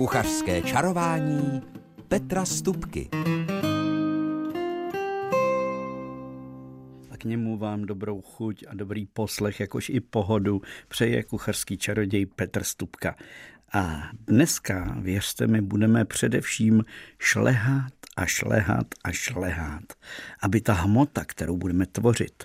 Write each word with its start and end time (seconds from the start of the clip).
Kuchařské 0.00 0.62
čarování 0.62 1.62
Petra 2.08 2.44
Stupky. 2.44 3.08
A 7.10 7.16
k 7.18 7.24
němu 7.24 7.58
vám 7.58 7.82
dobrou 7.82 8.20
chuť 8.20 8.64
a 8.68 8.74
dobrý 8.74 9.06
poslech, 9.06 9.60
jakož 9.60 9.88
i 9.88 10.00
pohodu 10.00 10.62
přeje 10.88 11.22
kuchařský 11.22 11.78
čaroděj 11.78 12.26
Petr 12.26 12.64
Stupka. 12.64 13.16
A 13.72 14.10
dneska, 14.26 14.96
věřte 15.00 15.46
mi, 15.46 15.60
budeme 15.60 16.04
především 16.04 16.84
šlehat 17.18 17.92
a 18.16 18.26
šlehat 18.26 18.86
a 19.04 19.12
šlehat, 19.12 19.84
aby 20.42 20.60
ta 20.60 20.72
hmota, 20.72 21.24
kterou 21.24 21.56
budeme 21.56 21.86
tvořit, 21.86 22.44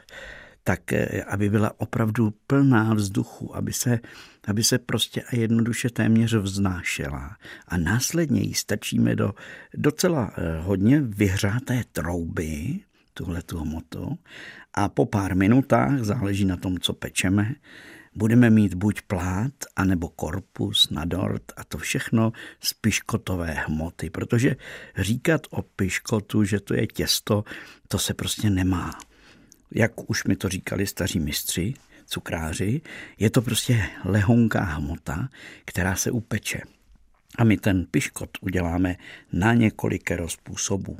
tak 0.67 0.93
eh, 0.93 1.23
aby 1.23 1.49
byla 1.49 1.71
opravdu 1.77 2.33
plná 2.47 2.93
vzduchu, 2.93 3.55
aby 3.55 3.73
se, 3.73 3.99
aby 4.47 4.63
se 4.63 4.77
prostě 4.79 5.21
a 5.21 5.35
jednoduše 5.35 5.89
téměř 5.89 6.33
vznášela. 6.33 7.37
A 7.67 7.77
následně 7.77 8.41
ji 8.41 8.53
stačíme 8.53 9.15
do 9.15 9.33
docela 9.73 10.33
eh, 10.37 10.59
hodně 10.61 11.01
vyhřáté 11.01 11.83
trouby, 11.91 12.79
tuhle 13.13 13.41
tu 13.41 13.59
hmotu, 13.59 14.17
a 14.73 14.89
po 14.89 15.05
pár 15.05 15.35
minutách, 15.35 15.99
záleží 15.99 16.45
na 16.45 16.57
tom, 16.57 16.79
co 16.79 16.93
pečeme, 16.93 17.55
budeme 18.15 18.49
mít 18.49 18.73
buď 18.73 19.01
plát, 19.01 19.53
anebo 19.75 20.09
korpus 20.09 20.89
na 20.89 21.05
dort 21.05 21.43
a 21.57 21.63
to 21.63 21.77
všechno 21.77 22.33
z 22.59 22.73
piškotové 22.73 23.51
hmoty, 23.51 24.09
protože 24.09 24.55
říkat 24.97 25.41
o 25.49 25.61
piškotu, 25.61 26.43
že 26.43 26.59
to 26.59 26.73
je 26.73 26.87
těsto, 26.87 27.43
to 27.87 27.99
se 27.99 28.13
prostě 28.13 28.49
nemá 28.49 28.91
jak 29.71 30.09
už 30.09 30.23
mi 30.23 30.35
to 30.35 30.49
říkali 30.49 30.87
staří 30.87 31.19
mistři, 31.19 31.73
cukráři, 32.05 32.81
je 33.19 33.29
to 33.29 33.41
prostě 33.41 33.89
lehonká 34.03 34.63
hmota, 34.63 35.29
která 35.65 35.95
se 35.95 36.11
upeče. 36.11 36.61
A 37.37 37.43
my 37.43 37.57
ten 37.57 37.85
piškot 37.91 38.29
uděláme 38.41 38.95
na 39.33 39.53
několikero 39.53 40.29
způsobů. 40.29 40.97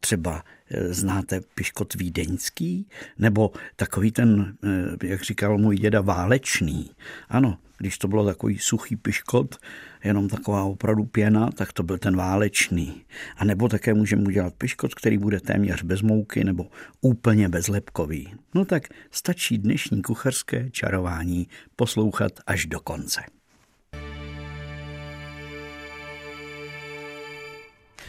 Třeba 0.00 0.44
e, 0.70 0.94
znáte 0.94 1.40
piškot 1.54 1.94
vídeňský, 1.94 2.88
nebo 3.18 3.50
takový 3.76 4.12
ten, 4.12 4.56
e, 5.02 5.06
jak 5.06 5.22
říkal 5.22 5.58
můj 5.58 5.76
děda, 5.76 6.00
válečný. 6.00 6.90
Ano, 7.28 7.58
když 7.78 7.98
to 7.98 8.08
bylo 8.08 8.26
takový 8.26 8.58
suchý 8.58 8.96
piškot, 8.96 9.56
jenom 10.04 10.28
taková 10.28 10.64
opravdu 10.64 11.04
pěna, 11.04 11.50
tak 11.50 11.72
to 11.72 11.82
byl 11.82 11.98
ten 11.98 12.16
válečný. 12.16 13.04
A 13.36 13.44
nebo 13.44 13.68
také 13.68 13.94
můžeme 13.94 14.22
udělat 14.22 14.54
piškot, 14.54 14.94
který 14.94 15.18
bude 15.18 15.40
téměř 15.40 15.82
bez 15.82 16.02
mouky 16.02 16.44
nebo 16.44 16.66
úplně 17.00 17.48
bezlepkový. 17.48 18.34
No 18.54 18.64
tak 18.64 18.88
stačí 19.10 19.58
dnešní 19.58 20.02
kuchařské 20.02 20.70
čarování 20.70 21.48
poslouchat 21.76 22.32
až 22.46 22.66
do 22.66 22.80
konce. 22.80 23.20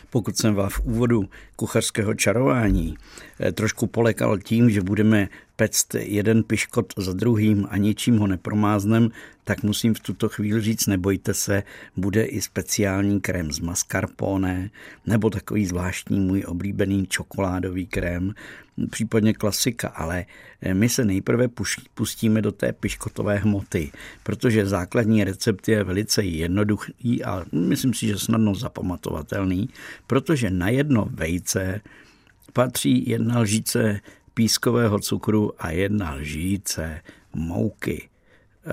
Pokud 0.10 0.38
jsem 0.38 0.56
vás 0.56 0.74
v 0.74 0.80
úvodu 0.80 1.30
kuchařského 1.56 2.14
čarování 2.14 2.98
eh, 3.40 3.52
trošku 3.52 3.88
polekal 3.88 4.38
tím, 4.38 4.70
že 4.70 4.82
budeme 4.82 5.28
pect 5.60 5.96
jeden 5.96 6.44
piškot 6.44 6.94
za 6.98 7.14
druhým 7.14 7.68
a 7.70 7.78
ničím 7.78 8.18
ho 8.18 8.28
nepromáznem, 8.28 9.12
tak 9.44 9.64
musím 9.64 9.94
v 9.94 10.00
tuto 10.00 10.30
chvíli 10.30 10.62
říct, 10.62 10.88
nebojte 10.88 11.34
se, 11.34 11.64
bude 11.98 12.24
i 12.24 12.42
speciální 12.42 13.22
krém 13.22 13.52
z 13.52 13.60
mascarpone, 13.60 14.70
nebo 15.06 15.30
takový 15.30 15.66
zvláštní 15.66 16.20
můj 16.20 16.44
oblíbený 16.48 17.08
čokoládový 17.08 17.88
krém, 17.88 18.34
případně 18.92 19.34
klasika, 19.34 19.88
ale 19.88 20.26
eh, 20.62 20.74
my 20.74 20.90
se 20.90 21.06
nejprve 21.06 21.48
pustíme 21.94 22.42
do 22.42 22.52
té 22.52 22.74
piškotové 22.74 23.38
hmoty, 23.38 23.92
protože 24.24 24.66
základní 24.66 25.24
recept 25.24 25.68
je 25.68 25.84
velice 25.84 26.24
jednoduchý 26.24 27.24
a 27.24 27.46
myslím 27.52 27.94
si, 27.94 28.08
že 28.08 28.18
snadno 28.18 28.56
zapamatovatelný, 28.56 29.70
protože 30.08 30.50
na 30.50 30.70
jedno 30.70 31.08
vejce 31.12 31.82
patří 32.54 33.10
jedna 33.10 33.40
lžíce 33.40 34.00
pískového 34.34 35.00
cukru 35.00 35.52
a 35.60 35.72
jedna 35.72 36.14
lžíce 36.14 37.02
mouky. 37.34 38.10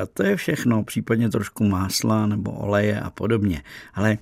A 0.02 0.06
to 0.06 0.22
je 0.22 0.36
všechno, 0.36 0.84
případně 0.84 1.28
trošku 1.28 1.64
másla 1.64 2.26
nebo 2.26 2.50
oleje 2.50 3.00
a 3.00 3.10
podobně. 3.10 3.62
Ale 3.94 4.18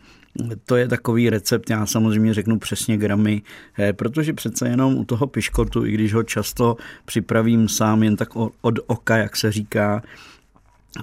to 0.65 0.77
je 0.77 0.89
takový 0.89 1.31
recept, 1.31 1.71
já 1.71 1.87
samozřejmě 1.87 2.35
řeknu 2.35 2.59
přesně 2.59 2.97
gramy, 2.97 3.43
eh, 3.79 3.93
protože 3.93 4.33
přece 4.33 4.69
jenom 4.69 4.97
u 4.97 5.05
toho 5.05 5.27
piškotu, 5.27 5.87
i 5.87 5.93
když 5.93 6.15
ho 6.15 6.23
často 6.23 6.77
připravím 7.05 7.69
sám 7.69 8.03
jen 8.03 8.17
tak 8.17 8.29
od 8.61 8.79
oka, 8.87 9.17
jak 9.17 9.37
se 9.37 9.53
říká, 9.53 10.03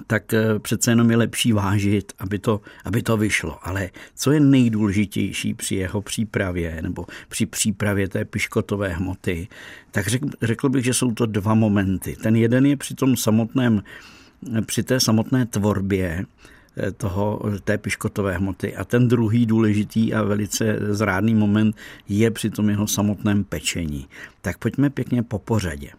tak 0.06 0.34
eh, 0.34 0.58
přece 0.58 0.90
jenom 0.90 1.10
je 1.10 1.16
lepší 1.16 1.52
vážit, 1.52 2.12
aby 2.18 2.38
to, 2.38 2.60
aby 2.84 3.02
to 3.02 3.16
vyšlo. 3.16 3.58
Ale 3.62 3.90
co 4.14 4.32
je 4.32 4.40
nejdůležitější 4.40 5.54
při 5.54 5.74
jeho 5.74 6.02
přípravě 6.02 6.78
nebo 6.82 7.06
při 7.28 7.46
přípravě 7.46 8.08
té 8.08 8.24
piškotové 8.24 8.88
hmoty, 8.88 9.48
tak 9.90 10.08
řekl, 10.08 10.28
řekl 10.42 10.68
bych, 10.68 10.84
že 10.84 10.94
jsou 10.94 11.12
to 11.12 11.26
dva 11.26 11.54
momenty. 11.54 12.16
Ten 12.22 12.36
jeden 12.36 12.66
je 12.66 12.76
při 12.76 12.94
tom 12.94 13.16
samotném, 13.16 13.82
při 14.66 14.82
té 14.82 15.00
samotné 15.00 15.46
tvorbě, 15.46 16.24
eh, 16.76 16.92
toho, 16.92 17.42
té 17.64 17.78
piškotové 17.78 18.36
hmoty. 18.36 18.76
A 18.76 18.84
ten 18.84 19.08
druhý 19.08 19.46
důležitý 19.46 20.14
a 20.14 20.22
velice 20.22 20.78
zrádný 20.80 21.34
moment 21.34 21.76
je 22.08 22.30
při 22.30 22.50
tom 22.50 22.70
jeho 22.70 22.86
samotném 22.86 23.44
pečení. 23.44 24.08
Tak 24.40 24.58
pojďme 24.58 24.90
pěkně 24.90 25.22
po 25.22 25.38
pořadě. 25.38 25.90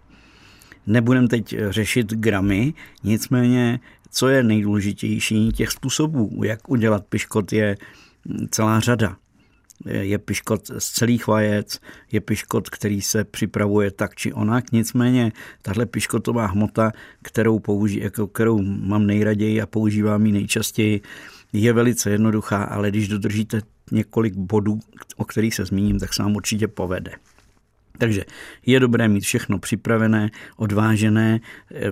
Nebudeme 0.88 1.28
teď 1.28 1.56
řešit 1.70 2.14
gramy, 2.14 2.74
nicméně, 3.04 3.80
co 4.12 4.28
je 4.28 4.44
nejdůležitější, 4.44 5.52
těch 5.52 5.72
způsobů, 5.72 6.42
jak 6.44 6.70
udělat 6.70 7.06
piškot, 7.06 7.54
je 7.54 7.78
celá 8.50 8.80
řada. 8.80 9.18
Je 9.86 10.18
piškot 10.18 10.68
z 10.78 10.92
celých 10.92 11.28
vajec, 11.28 11.80
je 12.12 12.22
piškot, 12.22 12.70
který 12.70 13.02
se 13.02 13.24
připravuje 13.24 13.92
tak 13.92 14.16
či 14.16 14.34
onak. 14.34 14.72
Nicméně 14.72 15.32
tahle 15.62 15.86
piškotová 15.86 16.46
hmota, 16.46 16.92
kterou, 17.24 17.60
použi, 17.60 18.00
jako 18.00 18.28
kterou 18.28 18.62
mám 18.62 19.08
nejraději 19.08 19.62
a 19.62 19.66
používám 19.66 20.26
ji 20.26 20.32
nejčastěji, 20.32 21.02
je 21.54 21.74
velice 21.74 22.10
jednoduchá, 22.10 22.64
ale 22.64 22.90
když 22.90 23.08
dodržíte 23.08 23.62
několik 23.92 24.36
bodů, 24.36 24.80
o 25.18 25.26
kterých 25.26 25.56
se 25.56 25.66
zmíním, 25.66 26.00
tak 26.00 26.14
se 26.14 26.24
vám 26.24 26.36
určitě 26.36 26.68
povede. 26.68 27.12
Takže 27.98 28.26
je 28.66 28.80
dobré 28.80 29.08
mít 29.08 29.22
všechno 29.22 29.60
připravené, 29.60 30.30
odvážené, 30.58 31.40
eh, 31.72 31.92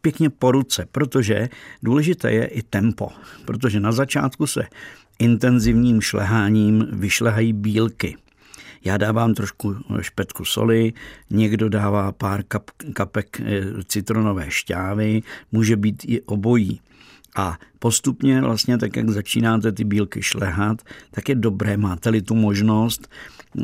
pěkně 0.00 0.30
po 0.30 0.52
ruce, 0.52 0.86
protože 0.92 1.48
důležité 1.82 2.32
je 2.32 2.46
i 2.46 2.62
tempo, 2.62 3.08
protože 3.44 3.80
na 3.80 3.92
začátku 3.92 4.46
se 4.46 4.62
intenzivním 5.18 6.00
šleháním 6.00 6.86
vyšlehají 6.92 7.52
bílky. 7.52 8.16
Já 8.84 8.96
dávám 8.96 9.34
trošku 9.34 9.76
špetku 10.00 10.44
soli, 10.44 10.92
někdo 11.30 11.68
dává 11.68 12.12
pár 12.12 12.42
kap, 12.42 12.70
kapek 12.92 13.40
eh, 13.40 13.62
citronové 13.86 14.46
šťávy, 14.48 15.22
může 15.52 15.76
být 15.76 16.04
i 16.06 16.20
obojí. 16.20 16.80
A 17.36 17.58
postupně 17.78 18.40
vlastně 18.40 18.78
tak, 18.78 18.96
jak 18.96 19.10
začínáte 19.10 19.72
ty 19.72 19.84
bílky 19.84 20.22
šlehat, 20.22 20.82
tak 21.10 21.28
je 21.28 21.34
dobré, 21.34 21.76
máte-li 21.76 22.22
tu 22.22 22.34
možnost, 22.34 23.08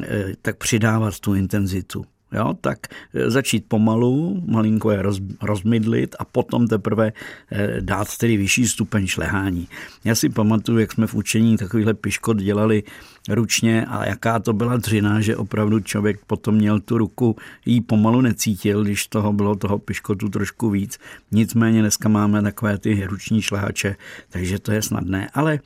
Eh, 0.02 0.32
tak 0.42 0.56
přidávat 0.56 1.20
tu 1.20 1.34
intenzitu. 1.34 2.04
Jo, 2.32 2.54
tak 2.60 2.78
eh, 3.14 3.30
začít 3.30 3.64
pomalu, 3.68 4.42
malinko 4.46 4.90
je 4.90 5.02
roz, 5.02 5.20
rozmydlit 5.42 6.16
a 6.18 6.24
potom 6.24 6.68
teprve 6.68 7.12
eh, 7.50 7.76
dát 7.80 8.16
tedy 8.16 8.36
vyšší 8.36 8.68
stupeň 8.68 9.06
šlehání. 9.06 9.68
Já 10.04 10.14
si 10.14 10.28
pamatuju, 10.28 10.78
jak 10.78 10.92
jsme 10.92 11.06
v 11.06 11.14
učení 11.14 11.56
takovýhle 11.56 11.94
piškot 11.94 12.36
dělali 12.36 12.82
ručně 13.28 13.86
a 13.86 14.06
jaká 14.06 14.38
to 14.38 14.52
byla 14.52 14.76
dřina, 14.76 15.20
že 15.20 15.36
opravdu 15.36 15.80
člověk 15.80 16.20
potom 16.26 16.54
měl 16.54 16.80
tu 16.80 16.98
ruku, 16.98 17.36
jí 17.66 17.80
pomalu 17.80 18.20
necítil, 18.20 18.84
když 18.84 19.06
toho 19.06 19.32
bylo 19.32 19.56
toho 19.56 19.78
piškotu 19.78 20.28
trošku 20.28 20.70
víc. 20.70 20.98
Nicméně 21.32 21.80
dneska 21.80 22.08
máme 22.08 22.42
takové 22.42 22.78
ty 22.78 23.06
ruční 23.06 23.42
šlehače, 23.42 23.96
takže 24.28 24.58
to 24.58 24.72
je 24.72 24.82
snadné, 24.82 25.30
ale 25.34 25.60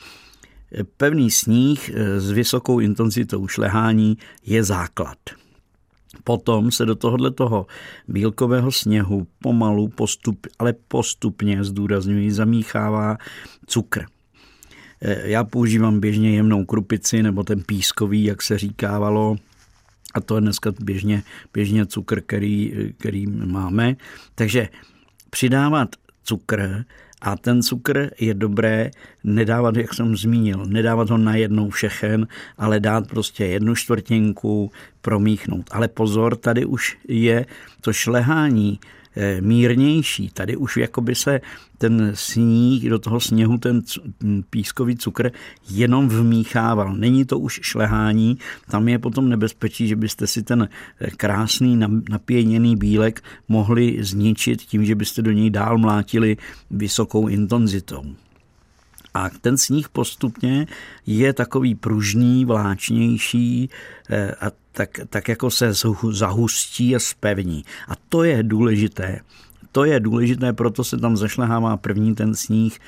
Pevný 0.96 1.30
sníh 1.30 1.90
eh, 1.94 2.20
s 2.20 2.30
vysokou 2.30 2.80
intenzitou 2.80 3.48
šlehání 3.48 4.18
je 4.46 4.64
základ. 4.64 5.18
Potom 6.24 6.70
se 6.70 6.86
do 6.86 6.94
tohohle 6.94 7.30
toho 7.30 7.66
bílkového 8.08 8.72
sněhu 8.72 9.26
pomalu, 9.38 9.88
postup, 9.88 10.46
ale 10.58 10.74
postupně, 10.88 11.64
zdůrazňuji, 11.64 12.32
zamíchává 12.32 13.16
cukr. 13.66 14.04
Eh, 15.02 15.30
já 15.30 15.44
používám 15.44 16.00
běžně 16.00 16.30
jemnou 16.30 16.64
krupici 16.64 17.22
nebo 17.22 17.44
ten 17.44 17.62
pískový, 17.62 18.24
jak 18.24 18.42
se 18.42 18.58
říkávalo, 18.58 19.36
a 20.14 20.20
to 20.20 20.34
je 20.34 20.40
dneska 20.40 20.72
běžně, 20.80 21.22
běžně 21.54 21.86
cukr, 21.86 22.20
který, 22.20 22.72
který 22.98 23.26
máme. 23.26 23.96
Takže 24.34 24.68
přidávat 25.30 25.88
cukr 26.24 26.84
a 27.22 27.36
ten 27.36 27.62
cukr 27.62 28.10
je 28.20 28.34
dobré 28.34 28.90
nedávat, 29.24 29.76
jak 29.76 29.94
jsem 29.94 30.16
zmínil, 30.16 30.64
nedávat 30.66 31.10
ho 31.10 31.18
na 31.18 31.36
jednou 31.36 31.70
všechen, 31.70 32.26
ale 32.58 32.80
dát 32.80 33.08
prostě 33.08 33.46
jednu 33.46 33.74
čtvrtinku, 33.74 34.70
promíchnout. 35.00 35.70
Ale 35.70 35.88
pozor, 35.88 36.36
tady 36.36 36.64
už 36.64 36.98
je 37.08 37.46
to 37.80 37.92
šlehání 37.92 38.80
eh, 38.82 39.01
mírnější. 39.40 40.30
Tady 40.34 40.56
už 40.56 40.76
jakoby 40.76 41.14
se 41.14 41.40
ten 41.78 42.12
sníh, 42.14 42.90
do 42.90 42.98
toho 42.98 43.20
sněhu 43.20 43.58
ten 43.58 43.82
pískový 44.50 44.96
cukr 44.96 45.30
jenom 45.70 46.08
vmíchával. 46.08 46.94
Není 46.96 47.24
to 47.24 47.38
už 47.38 47.60
šlehání, 47.62 48.38
tam 48.70 48.88
je 48.88 48.98
potom 48.98 49.28
nebezpečí, 49.28 49.88
že 49.88 49.96
byste 49.96 50.26
si 50.26 50.42
ten 50.42 50.68
eh, 51.00 51.10
krásný 51.10 51.80
napěněný 52.08 52.76
bílek 52.76 53.24
mohli 53.48 53.98
zničit 54.00 54.62
tím, 54.62 54.84
že 54.84 54.94
byste 54.94 55.22
do 55.22 55.32
něj 55.32 55.50
dál 55.50 55.78
mlátili 55.78 56.36
vysokou 56.70 57.28
intenzitou. 57.28 58.04
A 59.14 59.30
ten 59.40 59.58
sníh 59.58 59.88
postupně 59.88 60.66
je 61.06 61.32
takový 61.32 61.74
pružný, 61.74 62.44
vláčnější 62.44 63.70
eh, 64.10 64.34
a 64.34 64.50
tak, 64.72 65.00
tak 65.08 65.28
jako 65.28 65.50
se 65.50 65.72
zahustí 66.10 66.96
a 66.96 66.98
spevní. 66.98 67.64
A 67.88 67.92
to 68.08 68.24
je 68.24 68.42
důležité. 68.42 69.20
To 69.72 69.84
je 69.84 70.00
důležité, 70.00 70.52
proto 70.52 70.84
se 70.84 70.96
tam 70.96 71.16
zašlehává 71.16 71.76
první 71.76 72.14
ten 72.14 72.34
sníh, 72.34 72.78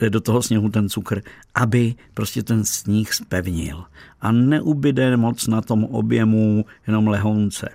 eh, 0.00 0.10
do 0.10 0.20
toho 0.20 0.42
sněhu 0.42 0.68
ten 0.68 0.88
cukr, 0.88 1.22
aby 1.54 1.94
prostě 2.14 2.42
ten 2.42 2.64
sníh 2.64 3.14
spevnil. 3.14 3.84
A 4.20 4.32
neubyde 4.32 5.16
moc 5.16 5.46
na 5.46 5.60
tom 5.60 5.84
objemu 5.84 6.64
jenom 6.86 7.08
lehounce. 7.08 7.68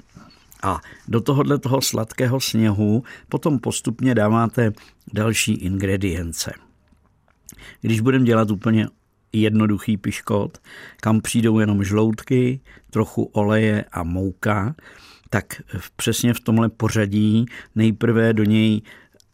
A 0.63 0.81
do 1.07 1.21
tohohle 1.21 1.57
toho 1.57 1.81
sladkého 1.81 2.39
sněhu 2.39 3.03
potom 3.29 3.59
postupně 3.59 4.15
dáváte 4.15 4.71
další 5.13 5.53
ingredience. 5.53 6.53
Když 7.81 7.99
budeme 7.99 8.25
dělat 8.25 8.51
úplně 8.51 8.87
jednoduchý 9.33 9.97
piškot, 9.97 10.57
kam 11.01 11.21
přijdou 11.21 11.59
jenom 11.59 11.83
žloutky, 11.83 12.59
trochu 12.89 13.23
oleje 13.23 13.85
a 13.91 14.03
mouka, 14.03 14.75
tak 15.29 15.61
přesně 15.95 16.33
v 16.33 16.39
tomhle 16.39 16.69
pořadí 16.69 17.45
nejprve 17.75 18.33
do 18.33 18.43
něj 18.43 18.81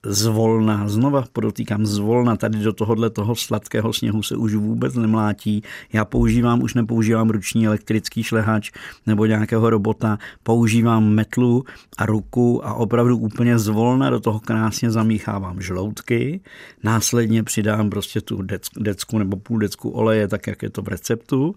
zvolna, 0.05 0.89
znova 0.89 1.23
podotýkám 1.33 1.85
zvolna, 1.85 2.35
tady 2.35 2.59
do 2.59 2.73
tohohle 2.73 3.09
toho 3.09 3.35
sladkého 3.35 3.93
sněhu 3.93 4.23
se 4.23 4.35
už 4.35 4.55
vůbec 4.55 4.95
nemlátí. 4.95 5.63
Já 5.93 6.05
používám, 6.05 6.61
už 6.61 6.73
nepoužívám 6.73 7.29
ruční 7.29 7.67
elektrický 7.67 8.23
šlehač 8.23 8.71
nebo 9.05 9.25
nějakého 9.25 9.69
robota, 9.69 10.17
používám 10.43 11.09
metlu 11.09 11.63
a 11.97 12.05
ruku 12.05 12.65
a 12.65 12.73
opravdu 12.73 13.17
úplně 13.17 13.59
zvolna 13.59 14.09
do 14.09 14.19
toho 14.19 14.39
krásně 14.39 14.91
zamíchávám 14.91 15.61
žloutky, 15.61 16.41
následně 16.83 17.43
přidám 17.43 17.89
prostě 17.89 18.21
tu 18.21 18.41
decku 18.77 19.17
nebo 19.17 19.37
půl 19.37 19.59
decku 19.59 19.89
oleje, 19.89 20.27
tak 20.27 20.47
jak 20.47 20.63
je 20.63 20.69
to 20.69 20.81
v 20.81 20.87
receptu 20.87 21.55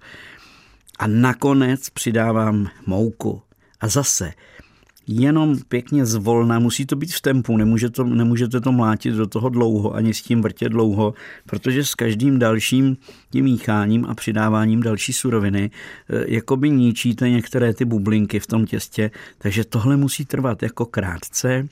a 0.98 1.06
nakonec 1.06 1.90
přidávám 1.90 2.68
mouku. 2.86 3.42
A 3.80 3.88
zase 3.88 4.32
jenom 5.08 5.56
pěkně 5.68 6.06
zvolna, 6.06 6.58
musí 6.58 6.86
to 6.86 6.96
být 6.96 7.12
v 7.12 7.20
tempu, 7.20 7.56
nemůže 7.56 7.90
to, 7.90 8.04
nemůžete 8.04 8.60
to 8.60 8.72
mlátit 8.72 9.14
do 9.14 9.26
toho 9.26 9.48
dlouho, 9.48 9.94
ani 9.94 10.14
s 10.14 10.22
tím 10.22 10.42
vrtět 10.42 10.72
dlouho, 10.72 11.14
protože 11.46 11.84
s 11.84 11.94
každým 11.94 12.38
dalším 12.38 12.96
tím 13.30 13.44
mícháním 13.44 14.06
a 14.08 14.14
přidáváním 14.14 14.82
další 14.82 15.12
suroviny 15.12 15.70
eh, 16.10 16.24
jakoby 16.26 16.70
ničíte 16.70 17.30
některé 17.30 17.74
ty 17.74 17.84
bublinky 17.84 18.40
v 18.40 18.46
tom 18.46 18.66
těstě, 18.66 19.10
takže 19.38 19.64
tohle 19.64 19.96
musí 19.96 20.24
trvat 20.24 20.62
jako 20.62 20.86
krátce, 20.86 21.68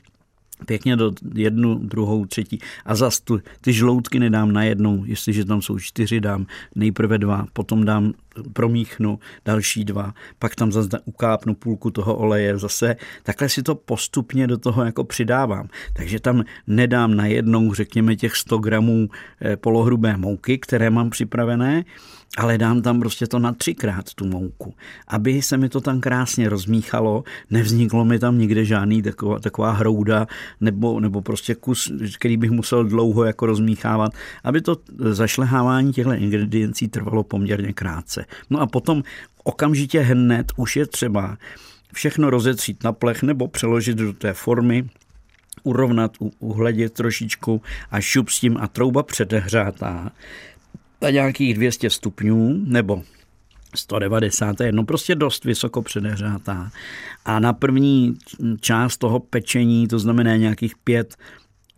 pěkně 0.65 0.95
do 0.95 1.11
jednu, 1.33 1.75
druhou, 1.75 2.25
třetí. 2.25 2.59
A 2.85 2.95
zas 2.95 3.19
tu, 3.19 3.41
ty 3.61 3.73
žloutky 3.73 4.19
nedám 4.19 4.51
na 4.51 4.63
jednou, 4.63 5.03
jestliže 5.05 5.45
tam 5.45 5.61
jsou 5.61 5.79
čtyři, 5.79 6.19
dám 6.19 6.45
nejprve 6.75 7.17
dva, 7.17 7.45
potom 7.53 7.85
dám, 7.85 8.13
promíchnu 8.53 9.19
další 9.45 9.85
dva, 9.85 10.13
pak 10.39 10.55
tam 10.55 10.71
zase 10.71 10.99
ukápnu 11.05 11.55
půlku 11.55 11.91
toho 11.91 12.15
oleje 12.15 12.57
zase. 12.57 12.95
Takhle 13.23 13.49
si 13.49 13.63
to 13.63 13.75
postupně 13.75 14.47
do 14.47 14.57
toho 14.57 14.85
jako 14.85 15.03
přidávám. 15.03 15.67
Takže 15.93 16.19
tam 16.19 16.43
nedám 16.67 17.15
na 17.15 17.25
jednou, 17.25 17.73
řekněme, 17.73 18.15
těch 18.15 18.35
100 18.35 18.57
gramů 18.57 19.09
eh, 19.41 19.57
polohrubé 19.57 20.17
mouky, 20.17 20.57
které 20.57 20.89
mám 20.89 21.09
připravené, 21.09 21.85
ale 22.37 22.57
dám 22.57 22.81
tam 22.81 22.99
prostě 22.99 23.27
to 23.27 23.39
na 23.39 23.51
třikrát 23.51 24.13
tu 24.13 24.25
mouku, 24.25 24.73
aby 25.07 25.41
se 25.41 25.57
mi 25.57 25.69
to 25.69 25.81
tam 25.81 26.01
krásně 26.01 26.49
rozmíchalo, 26.49 27.23
nevzniklo 27.49 28.05
mi 28.05 28.19
tam 28.19 28.37
nikde 28.37 28.65
žádný 28.65 29.01
taková, 29.01 29.39
taková 29.39 29.71
hrouda 29.71 30.27
nebo, 30.61 30.99
nebo 30.99 31.21
prostě 31.21 31.55
kus, 31.55 31.91
který 32.17 32.37
bych 32.37 32.51
musel 32.51 32.83
dlouho 32.83 33.23
jako 33.23 33.45
rozmíchávat, 33.45 34.11
aby 34.43 34.61
to 34.61 34.77
zašlehávání 34.99 35.93
těchto 35.93 36.13
ingrediencí 36.13 36.87
trvalo 36.87 37.23
poměrně 37.23 37.73
krátce. 37.73 38.25
No 38.49 38.61
a 38.61 38.67
potom 38.67 39.03
okamžitě 39.43 39.99
hned 39.99 40.51
už 40.55 40.75
je 40.75 40.85
třeba 40.85 41.37
všechno 41.93 42.29
rozetřít 42.29 42.83
na 42.83 42.91
plech 42.91 43.23
nebo 43.23 43.47
přeložit 43.47 43.97
do 43.97 44.13
té 44.13 44.33
formy, 44.33 44.89
urovnat, 45.63 46.11
uhledět 46.39 46.93
trošičku 46.93 47.61
a 47.91 48.01
šup 48.01 48.29
s 48.29 48.39
tím 48.39 48.57
a 48.59 48.67
trouba 48.67 49.03
předehřátá 49.03 50.11
na 51.01 51.09
nějakých 51.09 51.53
200 51.53 51.89
stupňů 51.89 52.63
nebo 52.65 53.03
190 53.75 54.61
je 54.61 54.71
no 54.71 54.83
prostě 54.83 55.15
dost 55.15 55.45
vysoko 55.45 55.81
předehřátá. 55.81 56.71
A 57.25 57.39
na 57.39 57.53
první 57.53 58.17
část 58.59 58.97
toho 58.97 59.19
pečení, 59.19 59.87
to 59.87 59.99
znamená 59.99 60.35
nějakých 60.35 60.75
5 60.83 61.15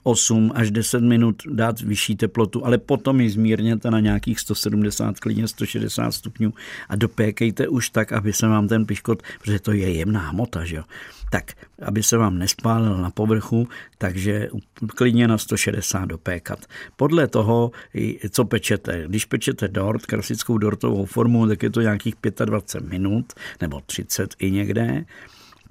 8 0.03 0.51
až 0.55 0.71
10 0.71 1.03
minut 1.03 1.43
dát 1.51 1.81
vyšší 1.81 2.15
teplotu, 2.15 2.65
ale 2.65 2.77
potom 2.77 3.21
ji 3.21 3.29
zmírněte 3.29 3.91
na 3.91 3.99
nějakých 3.99 4.39
170, 4.39 5.19
klidně 5.19 5.47
160 5.47 6.11
stupňů 6.11 6.53
a 6.89 6.95
dopékejte 6.95 7.67
už 7.67 7.89
tak, 7.89 8.11
aby 8.11 8.33
se 8.33 8.47
vám 8.47 8.67
ten 8.67 8.85
piškot, 8.85 9.23
protože 9.41 9.59
to 9.59 9.71
je 9.71 9.93
jemná 9.93 10.19
hmota, 10.19 10.65
že 10.65 10.75
jo, 10.75 10.83
tak 11.31 11.53
aby 11.81 12.03
se 12.03 12.17
vám 12.17 12.37
nespálil 12.37 12.97
na 12.97 13.09
povrchu, 13.09 13.67
takže 13.97 14.49
klidně 14.95 15.27
na 15.27 15.37
160 15.37 16.05
dopékat. 16.05 16.65
Podle 16.95 17.27
toho, 17.27 17.71
co 18.29 18.45
pečete. 18.45 19.03
Když 19.07 19.25
pečete 19.25 19.67
dort, 19.67 20.05
klasickou 20.05 20.57
dortovou 20.57 21.05
formu, 21.05 21.47
tak 21.47 21.63
je 21.63 21.69
to 21.69 21.81
nějakých 21.81 22.15
25 22.45 22.89
minut 22.89 23.33
nebo 23.61 23.81
30 23.85 24.35
i 24.39 24.51
někde 24.51 25.05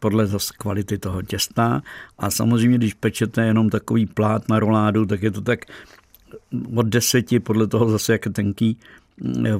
podle 0.00 0.26
zase 0.26 0.54
kvality 0.58 0.98
toho 0.98 1.22
těsta. 1.22 1.82
A 2.18 2.30
samozřejmě, 2.30 2.78
když 2.78 2.94
pečete 2.94 3.46
jenom 3.46 3.70
takový 3.70 4.06
plát 4.06 4.48
na 4.48 4.58
roládu, 4.58 5.06
tak 5.06 5.22
je 5.22 5.30
to 5.30 5.40
tak 5.40 5.60
od 6.76 6.86
deseti, 6.86 7.40
podle 7.40 7.66
toho 7.66 7.90
zase 7.90 8.12
jak 8.12 8.26
je 8.26 8.32
tenký, 8.32 8.76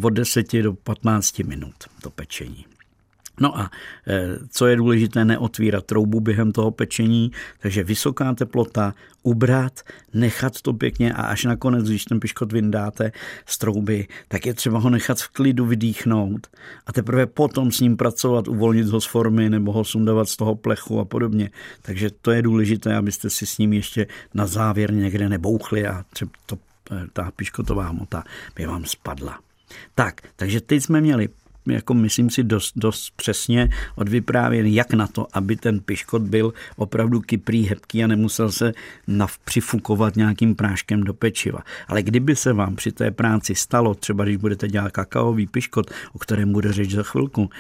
od 0.03 0.11
deseti 0.11 0.63
do 0.63 0.73
15 0.73 1.39
minut 1.39 1.75
to 2.03 2.11
pečení. 2.11 2.67
No 3.41 3.59
a 3.59 3.71
e, 4.07 4.29
co 4.51 4.67
je 4.67 4.77
důležité, 4.77 5.25
neotvírat 5.25 5.85
troubu 5.85 6.21
během 6.21 6.53
toho 6.53 6.71
pečení, 6.71 7.33
takže 7.61 7.85
vysoká 7.85 8.35
teplota, 8.35 8.95
ubrat, 9.23 9.81
nechat 10.15 10.63
to 10.63 10.73
pěkně 10.73 11.13
a 11.13 11.23
až 11.23 11.45
nakonec, 11.45 11.89
když 11.89 12.05
ten 12.05 12.21
piškot 12.21 12.53
vyndáte 12.53 13.13
z 13.47 13.59
trouby, 13.59 14.07
tak 14.29 14.47
je 14.47 14.55
třeba 14.55 14.79
ho 14.79 14.91
nechat 14.91 15.19
v 15.19 15.29
klidu 15.29 15.67
vydýchnout 15.67 16.47
a 16.87 16.93
teprve 16.93 17.27
potom 17.27 17.73
s 17.73 17.81
ním 17.81 17.97
pracovat, 17.97 18.49
uvolnit 18.49 18.87
ho 18.87 19.01
z 19.01 19.07
formy 19.07 19.51
nebo 19.51 19.73
ho 19.73 19.85
sundavat 19.85 20.29
z 20.29 20.37
toho 20.37 20.55
plechu 20.55 21.01
a 21.01 21.05
podobně. 21.05 21.51
Takže 21.83 22.11
to 22.23 22.31
je 22.31 22.43
důležité, 22.43 22.97
abyste 22.97 23.31
si 23.31 23.47
s 23.47 23.59
ním 23.59 23.73
ještě 23.73 24.07
na 24.35 24.47
závěr 24.47 24.93
někde 24.93 25.29
nebouchli 25.29 25.87
a 25.87 26.05
třeba 26.13 26.31
to, 26.47 26.59
e, 26.91 27.07
ta 27.13 27.31
piškotová 27.37 27.89
hmota 27.89 28.25
by 28.57 28.67
vám 28.67 28.85
spadla. 28.85 29.39
Tak, 29.95 30.21
takže 30.37 30.61
teď 30.61 30.83
jsme 30.83 31.01
měli 31.01 31.29
jako 31.71 31.95
myslím 31.95 32.31
si 32.31 32.43
dost, 32.43 32.73
dost 32.77 33.13
přesně 33.17 33.69
odvyprávěn, 33.95 34.67
jak 34.67 34.95
na 34.95 35.07
to, 35.07 35.27
aby 35.33 35.57
ten 35.57 35.81
piškot 35.81 36.23
byl 36.23 36.53
opravdu 36.77 37.21
kyprý, 37.21 37.67
hebký 37.67 38.05
a 38.05 38.07
nemusel 38.07 38.53
se 38.53 38.73
přifukovat 39.45 40.17
nějakým 40.17 40.55
práškem 40.55 41.03
do 41.03 41.15
pečiva. 41.15 41.59
Ale 41.89 42.03
kdyby 42.03 42.37
se 42.37 42.53
vám 42.53 42.77
při 42.77 42.93
té 42.93 43.11
práci 43.11 43.55
stalo, 43.55 43.95
třeba 43.95 44.25
když 44.25 44.37
budete 44.37 44.69
dělat 44.69 44.93
kakaový 44.93 45.47
piškot, 45.47 45.91
o 46.13 46.19
kterém 46.19 46.53
bude 46.53 46.73
řeč 46.73 46.91
za 46.91 47.03
chvilku, 47.03 47.51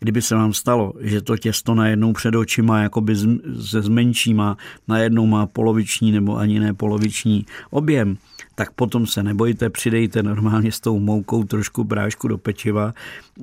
kdyby 0.00 0.22
se 0.22 0.34
vám 0.34 0.52
stalo, 0.52 0.92
že 1.00 1.20
to 1.20 1.36
těsto 1.36 1.74
najednou 1.74 2.12
před 2.12 2.34
očima 2.34 2.82
jakoby 2.82 3.16
se 3.60 3.82
zmenší, 3.82 4.34
má, 4.34 4.56
najednou 4.88 5.26
má 5.26 5.46
poloviční 5.46 6.12
nebo 6.12 6.36
ani 6.36 6.60
ne 6.60 6.74
poloviční 6.74 7.46
objem, 7.70 8.16
tak 8.54 8.72
potom 8.72 9.06
se 9.06 9.22
nebojte, 9.22 9.70
přidejte 9.70 10.22
normálně 10.22 10.72
s 10.72 10.80
tou 10.80 10.98
moukou 10.98 11.44
trošku 11.44 11.84
brášku 11.84 12.28
do 12.28 12.38
pečiva. 12.38 12.94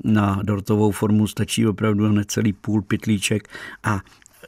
Na 0.04 0.40
dortovou 0.44 0.92
formu 0.92 1.28
stačí 1.28 1.68
opravdu 1.68 2.12
necelý 2.12 2.54
půl 2.54 2.82
pitlíček 2.82 3.50
a 3.84 4.02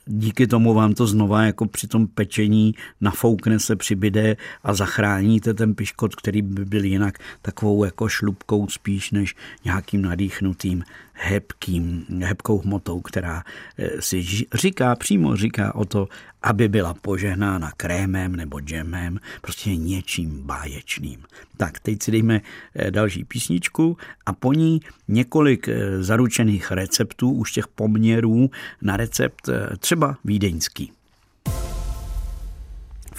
díky 0.08 0.48
tomu 0.48 0.74
vám 0.74 0.94
to 0.94 1.08
znova 1.08 1.44
jako 1.44 1.66
při 1.66 1.88
tom 1.88 2.08
pečení 2.08 2.76
nafoukne 3.02 3.60
se, 3.60 3.76
přibyde 3.76 4.38
a 4.64 4.74
zachráníte 4.74 5.54
ten 5.54 5.76
piškot, 5.76 6.16
který 6.16 6.42
by 6.42 6.66
byl 6.66 6.84
jinak 6.84 7.18
takovou 7.42 7.84
jako 7.84 8.10
šlubkou 8.10 8.68
spíš 8.68 9.12
než 9.12 9.36
nějakým 9.66 10.02
nadýchnutým 10.02 10.84
hebkým, 11.18 12.06
hebkou 12.24 12.60
hmotou, 12.60 13.02
která 13.02 13.44
eh, 13.78 14.02
si 14.02 14.24
říká, 14.54 14.96
přímo 14.96 15.36
říká 15.36 15.76
o 15.76 15.86
to, 15.86 16.08
aby 16.42 16.68
byla 16.68 16.94
požehnána 16.94 17.72
krémem 17.78 18.36
nebo 18.36 18.60
džemem, 18.60 19.20
prostě 19.42 19.76
něčím 19.76 20.42
báječným. 20.44 21.24
Tak, 21.58 21.80
teď 21.80 22.04
si 22.04 22.12
dejme 22.12 22.42
eh, 22.76 22.92
další 22.92 23.24
písničku 23.24 23.98
a 24.26 24.34
po 24.34 24.54
ní 24.54 24.80
několik 25.08 25.68
eh, 25.68 26.04
zaručených 26.04 26.72
receptů, 26.72 27.32
už 27.32 27.52
těch 27.52 27.68
poměrů 27.68 28.50
na 28.82 28.98
recept 28.98 29.50
třeba 29.80 30.18
vídeňský. 30.26 30.92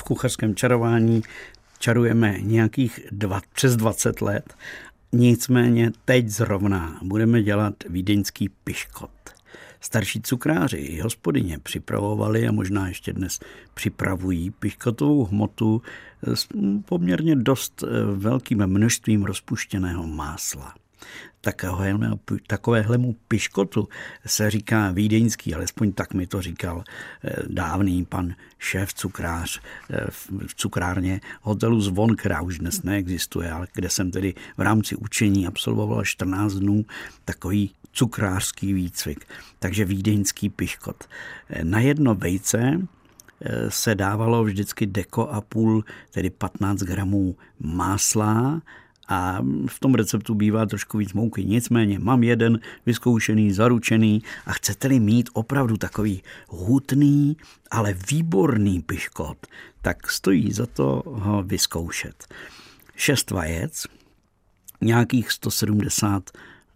kuchařském 0.08 0.54
čarování 0.54 1.22
čarujeme 1.78 2.36
nějakých 2.40 3.00
dva, 3.12 3.40
přes 3.54 3.76
20 3.76 4.20
let. 4.20 4.54
Nicméně 5.12 5.90
teď 6.04 6.28
zrovna 6.28 6.98
budeme 7.02 7.42
dělat 7.42 7.74
vídeňský 7.88 8.48
piškot. 8.64 9.10
Starší 9.80 10.20
cukráři 10.20 10.76
i 10.76 11.00
hospodyně 11.00 11.58
připravovali 11.58 12.48
a 12.48 12.52
možná 12.52 12.88
ještě 12.88 13.12
dnes 13.12 13.40
připravují 13.74 14.50
piškotovou 14.50 15.24
hmotu 15.24 15.82
s 16.22 16.48
poměrně 16.84 17.36
dost 17.36 17.82
eh, 17.82 17.86
velkým 18.04 18.66
množstvím 18.66 19.24
rozpuštěného 19.24 20.06
másla. 20.06 20.74
Takovéhle, 21.40 22.18
takovéhle 22.46 22.98
mu 22.98 23.16
piškotu 23.28 23.88
se 24.26 24.50
říká 24.50 24.90
vídeňský, 24.90 25.54
alespoň 25.54 25.92
tak 25.92 26.14
mi 26.14 26.26
to 26.26 26.42
říkal 26.42 26.84
eh, 27.24 27.36
dávný 27.48 28.04
pan 28.04 28.34
šéf 28.58 28.94
cukrář 28.94 29.60
eh, 29.90 30.06
v 30.46 30.54
cukrárně 30.54 31.20
hotelu 31.42 31.80
Zvon, 31.80 32.16
která 32.16 32.40
už 32.40 32.58
dnes 32.58 32.82
neexistuje, 32.82 33.50
ale 33.50 33.66
kde 33.74 33.90
jsem 33.90 34.10
tedy 34.10 34.34
v 34.56 34.60
rámci 34.60 34.96
učení 34.96 35.46
absolvoval 35.46 36.04
14 36.04 36.52
dnů 36.52 36.84
takový 37.24 37.70
cukrářský 37.92 38.72
výcvik, 38.72 39.26
takže 39.58 39.84
vídeňský 39.84 40.48
piškot. 40.48 41.04
Eh, 41.50 41.64
na 41.64 41.80
jedno 41.80 42.14
vejce 42.14 42.80
se 43.68 43.94
dávalo 43.94 44.44
vždycky 44.44 44.86
deko 44.86 45.28
a 45.28 45.40
půl, 45.40 45.84
tedy 46.10 46.30
15 46.30 46.78
gramů 46.78 47.36
másla 47.60 48.62
a 49.08 49.40
v 49.66 49.80
tom 49.80 49.94
receptu 49.94 50.34
bývá 50.34 50.66
trošku 50.66 50.98
víc 50.98 51.12
mouky. 51.12 51.44
Nicméně 51.44 51.98
mám 51.98 52.22
jeden 52.22 52.60
vyzkoušený, 52.86 53.52
zaručený 53.52 54.22
a 54.46 54.52
chcete-li 54.52 55.00
mít 55.00 55.30
opravdu 55.32 55.76
takový 55.76 56.22
hutný, 56.48 57.36
ale 57.70 57.94
výborný 58.10 58.82
piškot, 58.82 59.46
tak 59.82 60.10
stojí 60.10 60.52
za 60.52 60.66
to 60.66 61.02
ho 61.06 61.42
vyzkoušet. 61.42 62.34
Šest 62.96 63.30
vajec, 63.30 63.86
nějakých 64.80 65.32
170 65.32 66.30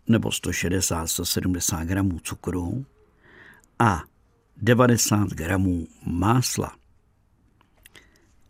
nebo 0.08 0.32
160, 0.32 1.06
170 1.06 1.84
gramů 1.84 2.18
cukru 2.18 2.86
a 3.78 4.02
90 4.56 5.28
gramů 5.28 5.86
másla. 6.06 6.76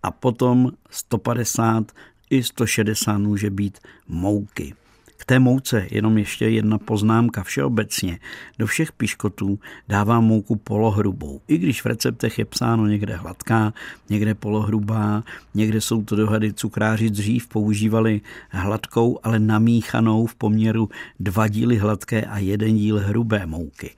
A 0.02 0.10
potom 0.10 0.72
150 0.90 1.92
i 2.32 2.42
160 2.42 3.18
může 3.18 3.50
být 3.50 3.78
mouky. 4.08 4.74
K 5.16 5.24
té 5.24 5.38
mouce 5.38 5.86
jenom 5.90 6.18
ještě 6.18 6.48
jedna 6.48 6.78
poznámka. 6.78 7.42
Všeobecně 7.42 8.18
do 8.58 8.66
všech 8.66 8.92
piškotů 8.92 9.58
dávám 9.88 10.24
mouku 10.24 10.56
polohrubou. 10.56 11.40
I 11.48 11.58
když 11.58 11.82
v 11.82 11.86
receptech 11.86 12.38
je 12.38 12.44
psáno 12.44 12.86
někde 12.86 13.16
hladká, 13.16 13.72
někde 14.10 14.34
polohrubá, 14.34 15.24
někde 15.54 15.80
jsou 15.80 16.02
to 16.02 16.16
dohady 16.16 16.52
cukráři 16.52 17.10
dřív 17.10 17.48
používali 17.48 18.20
hladkou, 18.50 19.18
ale 19.22 19.38
namíchanou 19.38 20.26
v 20.26 20.34
poměru 20.34 20.88
dva 21.20 21.48
díly 21.48 21.76
hladké 21.76 22.22
a 22.22 22.38
jeden 22.38 22.76
díl 22.76 22.98
hrubé 22.98 23.46
mouky 23.46 23.90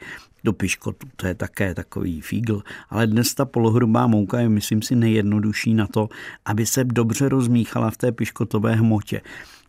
do 0.45 0.53
piškotu. 0.53 1.07
To 1.17 1.27
je 1.27 1.35
také 1.35 1.75
takový 1.75 2.21
fígl. 2.21 2.63
Ale 2.91 3.07
dnes 3.07 3.35
ta 3.35 3.45
polohrubá 3.45 4.07
mouka 4.07 4.41
je, 4.41 4.49
myslím 4.49 4.83
si, 4.83 4.97
nejjednodušší 4.97 5.75
na 5.75 5.87
to, 5.87 6.09
aby 6.45 6.67
se 6.67 6.85
dobře 6.85 7.29
rozmíchala 7.29 7.91
v 7.91 7.97
té 7.97 8.13
piškotové 8.13 8.75
hmotě. 8.75 9.21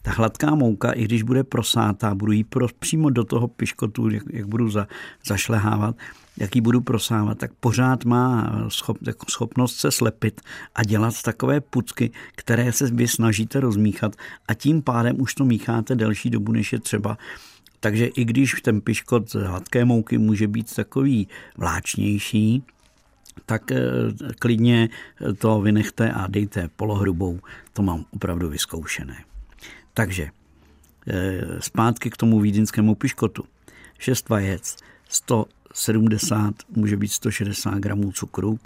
Ta 0.01 0.12
hladká 0.12 0.55
mouka, 0.55 0.91
i 0.91 1.03
když 1.03 1.24
bude 1.24 1.44
prosátá, 1.44 2.15
budu 2.15 2.32
jí 2.32 2.44
pro, 2.44 2.67
přímo 2.79 3.10
do 3.10 3.24
toho 3.24 3.48
piškotu, 3.48 4.10
jak, 4.10 4.24
jak 4.29 4.48
budu 4.48 4.70
za, 4.70 4.88
zašlehávat, 5.25 5.96
jak 6.38 6.55
ji 6.55 6.62
budu 6.62 6.82
prosávat, 6.82 7.38
tak 7.38 7.51
pořád 7.60 8.05
má 8.05 8.51
schop, 8.67 8.98
jako 9.08 9.25
schopnost 9.29 9.75
se 9.75 9.91
slepit 9.91 10.41
a 10.75 10.84
dělat 10.84 11.22
takové 11.22 11.62
pucky, 11.62 12.12
které 12.36 12.72
se 12.72 12.88
vy 12.91 13.08
snažíte 13.08 13.60
rozmíchat 13.60 14.15
a 14.48 14.53
tím 14.53 14.82
pádem 14.82 15.22
už 15.22 15.36
to 15.36 15.46
mícháte 15.46 15.96
delší 15.96 16.29
dobu, 16.29 16.51
než 16.51 16.74
je 16.74 16.79
třeba 16.79 17.17
takže 17.79 18.05
i 18.05 18.25
když 18.25 18.62
ten 18.62 18.82
piškot 18.82 19.29
z 19.29 19.34
hladké 19.34 19.86
mouky 19.86 20.17
může 20.17 20.48
být 20.48 20.75
takový 20.75 21.27
vláčnější, 21.58 22.63
tak 23.46 23.72
eh, 23.72 23.82
klidně 24.39 24.89
to 25.38 25.62
vynechte 25.62 26.12
a 26.12 26.27
dejte 26.27 26.70
polohrubou. 26.75 27.39
To 27.74 27.82
mám 27.82 28.05
opravdu 28.12 28.50
vyzkoušené. 28.50 29.24
Takže 29.94 30.29
eh, 31.08 31.41
zpátky 31.60 32.10
k 32.10 32.17
tomu 32.17 32.39
vídeňskému 32.39 32.96
piškotu. 32.96 33.44
6 34.00 34.29
vajec, 34.29 34.77
170, 35.10 36.55
může 36.70 36.98
být 36.98 37.08
160 37.08 37.79
gramů 37.79 38.12
cukru, 38.12 38.60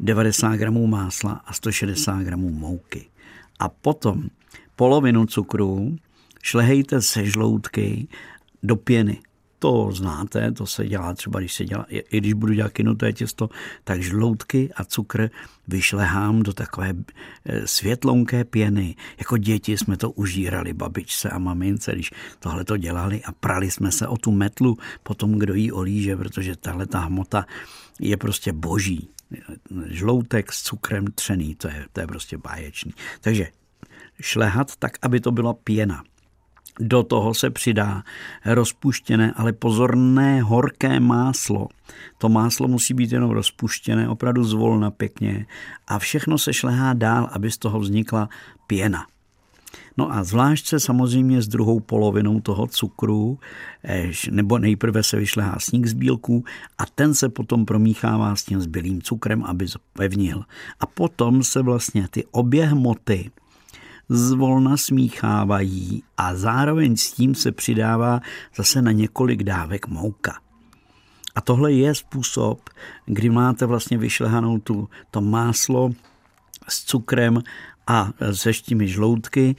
90 0.00 0.56
gramů 0.56 0.86
másla 0.86 1.32
a 1.32 1.52
160 1.52 2.22
gramů 2.22 2.50
mouky. 2.50 3.06
A 3.58 3.68
potom 3.68 4.28
polovinu 4.76 5.26
cukru 5.26 5.96
šlehejte 6.42 7.02
se 7.02 7.24
žloutky 7.24 8.08
do 8.62 8.76
pěny. 8.76 9.20
To 9.58 9.90
znáte, 9.92 10.52
to 10.52 10.66
se 10.66 10.86
dělá 10.86 11.14
třeba, 11.14 11.40
když 11.40 11.54
se 11.54 11.64
dělá, 11.64 11.86
i 11.88 12.18
když 12.18 12.32
budu 12.32 12.52
dělat 12.52 12.72
kinuté 12.72 13.12
těsto, 13.12 13.50
tak 13.84 14.02
žloutky 14.02 14.70
a 14.76 14.84
cukr 14.84 15.30
vyšlehám 15.68 16.42
do 16.42 16.52
takové 16.52 16.94
eh, 17.44 17.66
světlonké 17.66 18.44
pěny. 18.44 18.96
Jako 19.18 19.36
děti 19.36 19.76
jsme 19.76 19.96
to 19.96 20.10
užírali 20.10 20.72
babičce 20.72 21.30
a 21.30 21.38
mamince, 21.38 21.92
když 21.92 22.10
tohle 22.38 22.64
to 22.64 22.76
dělali 22.76 23.22
a 23.24 23.32
prali 23.32 23.70
jsme 23.70 23.92
se 23.92 24.08
o 24.08 24.16
tu 24.16 24.32
metlu 24.32 24.78
potom, 25.02 25.32
kdo 25.32 25.54
jí 25.54 25.72
olíže, 25.72 26.16
protože 26.16 26.56
tahle 26.56 26.86
ta 26.86 26.98
hmota 26.98 27.46
je 28.00 28.16
prostě 28.16 28.52
boží. 28.52 29.08
Žloutek 29.86 30.52
s 30.52 30.62
cukrem 30.62 31.06
třený, 31.06 31.54
to 31.54 31.68
je, 31.68 31.86
to 31.92 32.00
je 32.00 32.06
prostě 32.06 32.38
báječný. 32.38 32.94
Takže 33.20 33.48
šlehat 34.20 34.76
tak, 34.76 34.92
aby 35.02 35.20
to 35.20 35.32
byla 35.32 35.54
pěna. 35.54 36.04
Do 36.80 37.02
toho 37.02 37.34
se 37.34 37.50
přidá 37.50 38.02
rozpuštěné, 38.44 39.32
ale 39.36 39.52
pozorné 39.52 40.42
horké 40.42 41.00
máslo. 41.00 41.68
To 42.18 42.28
máslo 42.28 42.68
musí 42.68 42.94
být 42.94 43.12
jenom 43.12 43.30
rozpuštěné, 43.30 44.08
opravdu 44.08 44.44
zvolna 44.44 44.90
pěkně 44.90 45.46
a 45.86 45.98
všechno 45.98 46.38
se 46.38 46.52
šlehá 46.52 46.92
dál, 46.92 47.28
aby 47.32 47.50
z 47.50 47.58
toho 47.58 47.80
vznikla 47.80 48.28
pěna. 48.66 49.06
No 49.96 50.12
a 50.12 50.24
zvlášť 50.24 50.66
se 50.66 50.80
samozřejmě 50.80 51.42
s 51.42 51.48
druhou 51.48 51.80
polovinou 51.80 52.40
toho 52.40 52.66
cukru, 52.66 53.38
nebo 54.30 54.58
nejprve 54.58 55.02
se 55.02 55.16
vyšlehá 55.16 55.56
sníh 55.58 55.86
z 55.86 55.92
bílků 55.92 56.44
a 56.78 56.86
ten 56.86 57.14
se 57.14 57.28
potom 57.28 57.66
promíchává 57.66 58.36
s 58.36 58.44
tím 58.44 58.60
zbylým 58.60 59.02
cukrem, 59.02 59.44
aby 59.44 59.66
pevnil. 59.92 60.44
A 60.80 60.86
potom 60.86 61.42
se 61.42 61.62
vlastně 61.62 62.08
ty 62.10 62.24
obě 62.30 62.66
hmoty 62.66 63.30
zvolna 64.10 64.76
smíchávají 64.76 66.02
a 66.16 66.34
zároveň 66.34 66.96
s 66.96 67.12
tím 67.12 67.34
se 67.34 67.52
přidává 67.52 68.20
zase 68.56 68.82
na 68.82 68.92
několik 68.92 69.42
dávek 69.42 69.86
mouka. 69.86 70.38
A 71.34 71.40
tohle 71.40 71.72
je 71.72 71.94
způsob, 71.94 72.70
kdy 73.06 73.30
máte 73.30 73.66
vlastně 73.66 73.98
vyšlehanou 73.98 74.58
tu, 74.58 74.88
to 75.10 75.20
máslo 75.20 75.90
s 76.68 76.84
cukrem 76.84 77.42
a 77.90 78.12
se 78.32 78.52
štými 78.52 78.88
žloutky, 78.88 79.56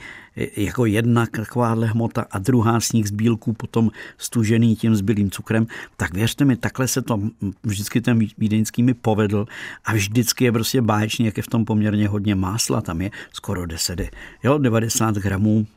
jako 0.57 0.85
jedna 0.85 1.25
takováhle 1.25 1.87
hmota 1.87 2.25
a 2.31 2.39
druhá 2.39 2.79
sníh 2.79 3.07
z 3.07 3.11
bílků 3.11 3.53
potom 3.53 3.91
stužený 4.17 4.75
tím 4.75 4.95
zbylým 4.95 5.31
cukrem, 5.31 5.67
tak 5.97 6.13
věřte 6.13 6.45
mi, 6.45 6.55
takhle 6.55 6.87
se 6.87 7.01
to 7.01 7.19
vždycky 7.63 8.01
ten 8.01 8.19
vídeňský 8.37 8.83
mi 8.83 8.93
povedl 8.93 9.45
a 9.85 9.93
vždycky 9.93 10.45
je 10.45 10.51
prostě 10.51 10.81
báječný, 10.81 11.25
jak 11.25 11.37
je 11.37 11.43
v 11.43 11.47
tom 11.47 11.65
poměrně 11.65 12.07
hodně 12.07 12.35
másla, 12.35 12.81
tam 12.81 13.01
je 13.01 13.11
skoro 13.33 13.65
10, 13.65 14.01
jo, 14.43 14.57
90 14.57 15.15
gramů 15.15 15.67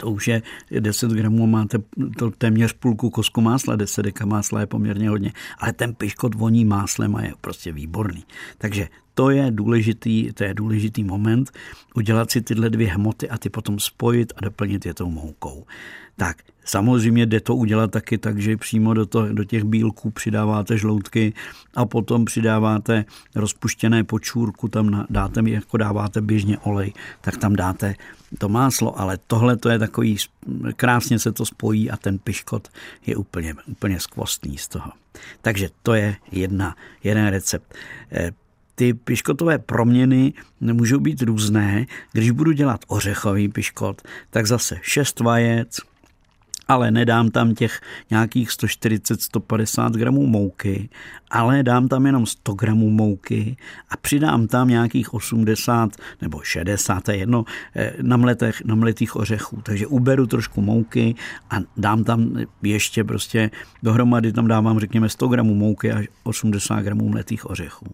to 0.00 0.10
už 0.10 0.28
je 0.28 0.42
10 0.80 1.10
gramů, 1.10 1.46
máte 1.46 1.78
to 2.18 2.30
téměř 2.30 2.72
půlku 2.72 3.10
kosku 3.10 3.40
másla, 3.40 3.76
10 3.76 4.02
deka 4.02 4.26
másla 4.26 4.60
je 4.60 4.66
poměrně 4.66 5.08
hodně, 5.08 5.32
ale 5.58 5.72
ten 5.72 5.94
piškot 5.94 6.34
voní 6.34 6.64
máslem 6.64 7.16
a 7.16 7.22
je 7.22 7.32
prostě 7.40 7.72
výborný. 7.72 8.24
Takže 8.58 8.88
to 9.14 9.30
je 9.30 9.50
důležitý, 9.50 10.32
to 10.32 10.44
je 10.44 10.54
důležitý 10.54 11.04
moment, 11.04 11.50
udělat 11.94 12.30
si 12.30 12.40
tyhle 12.40 12.70
dvě 12.70 12.88
hmoty 12.88 13.28
a 13.28 13.38
ty 13.38 13.50
potom 13.50 13.78
spojit 13.78 14.32
a 14.36 14.44
doplnit 14.44 14.86
je 14.86 14.94
tou 14.94 15.10
moukou. 15.10 15.66
Tak, 16.16 16.36
samozřejmě 16.70 17.26
jde 17.26 17.40
to 17.40 17.56
udělat 17.56 17.90
taky 17.90 18.18
tak, 18.18 18.38
že 18.38 18.56
přímo 18.56 18.94
do, 18.94 19.06
to, 19.06 19.32
do 19.32 19.44
těch 19.44 19.64
bílků 19.64 20.10
přidáváte 20.10 20.78
žloutky 20.78 21.32
a 21.74 21.86
potom 21.86 22.24
přidáváte 22.24 23.04
rozpuštěné 23.34 24.04
počůrku, 24.04 24.68
tam 24.68 25.06
dáte, 25.10 25.40
jako 25.44 25.76
dáváte 25.76 26.20
běžně 26.20 26.58
olej, 26.58 26.92
tak 27.20 27.36
tam 27.36 27.56
dáte 27.56 27.94
to 28.38 28.48
máslo, 28.48 29.00
ale 29.00 29.18
tohle 29.26 29.56
to 29.56 29.68
je 29.68 29.78
takový, 29.78 30.16
krásně 30.76 31.18
se 31.18 31.32
to 31.32 31.46
spojí 31.46 31.90
a 31.90 31.96
ten 31.96 32.18
piškot 32.18 32.68
je 33.06 33.16
úplně, 33.16 33.54
úplně 33.66 34.00
skvostný 34.00 34.58
z 34.58 34.68
toho. 34.68 34.92
Takže 35.42 35.68
to 35.82 35.94
je 35.94 36.16
jedna, 36.32 36.76
jeden 37.04 37.26
recept. 37.26 37.74
Eh, 38.12 38.32
ty 38.74 38.94
piškotové 38.94 39.58
proměny 39.58 40.32
můžou 40.60 41.00
být 41.00 41.22
různé. 41.22 41.86
Když 42.12 42.30
budu 42.30 42.52
dělat 42.52 42.80
ořechový 42.86 43.48
piškot, 43.48 44.02
tak 44.30 44.46
zase 44.46 44.78
6 44.82 45.20
vajec, 45.20 45.89
ale 46.70 46.90
nedám 46.90 47.30
tam 47.30 47.54
těch 47.54 47.80
nějakých 48.10 48.48
140-150 48.50 49.90
gramů 49.90 50.26
mouky, 50.26 50.88
ale 51.30 51.62
dám 51.62 51.88
tam 51.88 52.06
jenom 52.06 52.26
100 52.26 52.54
gramů 52.54 52.90
mouky 52.90 53.56
a 53.90 53.96
přidám 53.96 54.46
tam 54.46 54.68
nějakých 54.68 55.14
80 55.14 55.90
nebo 56.22 56.40
60, 56.42 57.00
to 57.04 57.10
je 57.10 57.16
jedno, 57.16 57.44
eh, 57.76 57.92
namletech, 58.02 58.64
namletých 58.64 59.16
ořechů. 59.16 59.60
Takže 59.62 59.86
uberu 59.86 60.26
trošku 60.26 60.62
mouky 60.62 61.14
a 61.50 61.56
dám 61.76 62.04
tam 62.04 62.36
ještě 62.62 63.04
prostě 63.04 63.50
dohromady 63.82 64.32
tam 64.32 64.48
dávám 64.48 64.78
řekněme 64.78 65.08
100 65.08 65.28
gramů 65.28 65.54
mouky 65.54 65.92
a 65.92 66.02
80 66.22 66.82
gramů 66.82 67.08
mletých 67.08 67.50
ořechů. 67.50 67.86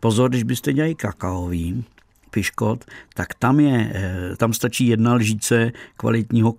Pozor, 0.00 0.30
když 0.30 0.42
byste 0.42 0.72
dělali 0.72 0.94
kakaový 0.94 1.84
piškot, 2.30 2.84
tak 3.14 3.34
tam, 3.34 3.60
je, 3.60 3.92
eh, 3.94 4.36
tam 4.36 4.52
stačí 4.52 4.86
jedna 4.86 5.14
lžíce 5.14 5.72
kvalitního 5.96 6.54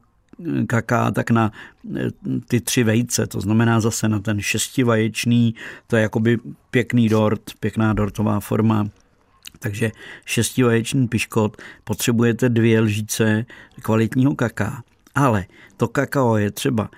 kaká, 0.68 1.12
tak 1.12 1.32
na 1.32 1.52
eh, 1.96 2.10
ty 2.48 2.62
tři 2.62 2.84
vejce, 2.84 3.28
to 3.28 3.42
znamená 3.42 3.80
zase 3.80 4.10
na 4.10 4.20
ten 4.20 4.42
šestivaječný, 4.42 5.56
to 5.88 5.96
je 5.96 6.02
jakoby 6.02 6.38
pěkný 6.72 7.10
dort, 7.10 7.42
pěkná 7.60 7.94
dortová 7.94 8.40
forma, 8.40 8.88
takže 9.60 9.92
šestivaječný 10.26 11.08
piškot 11.08 11.62
potřebujete 11.84 12.50
dvě 12.50 12.80
lžíce 12.80 13.46
kvalitního 13.82 14.36
kaká. 14.36 14.84
Ale 15.16 15.46
to 15.78 15.88
kakao 15.88 16.38
je 16.38 16.52
třeba 16.52 16.90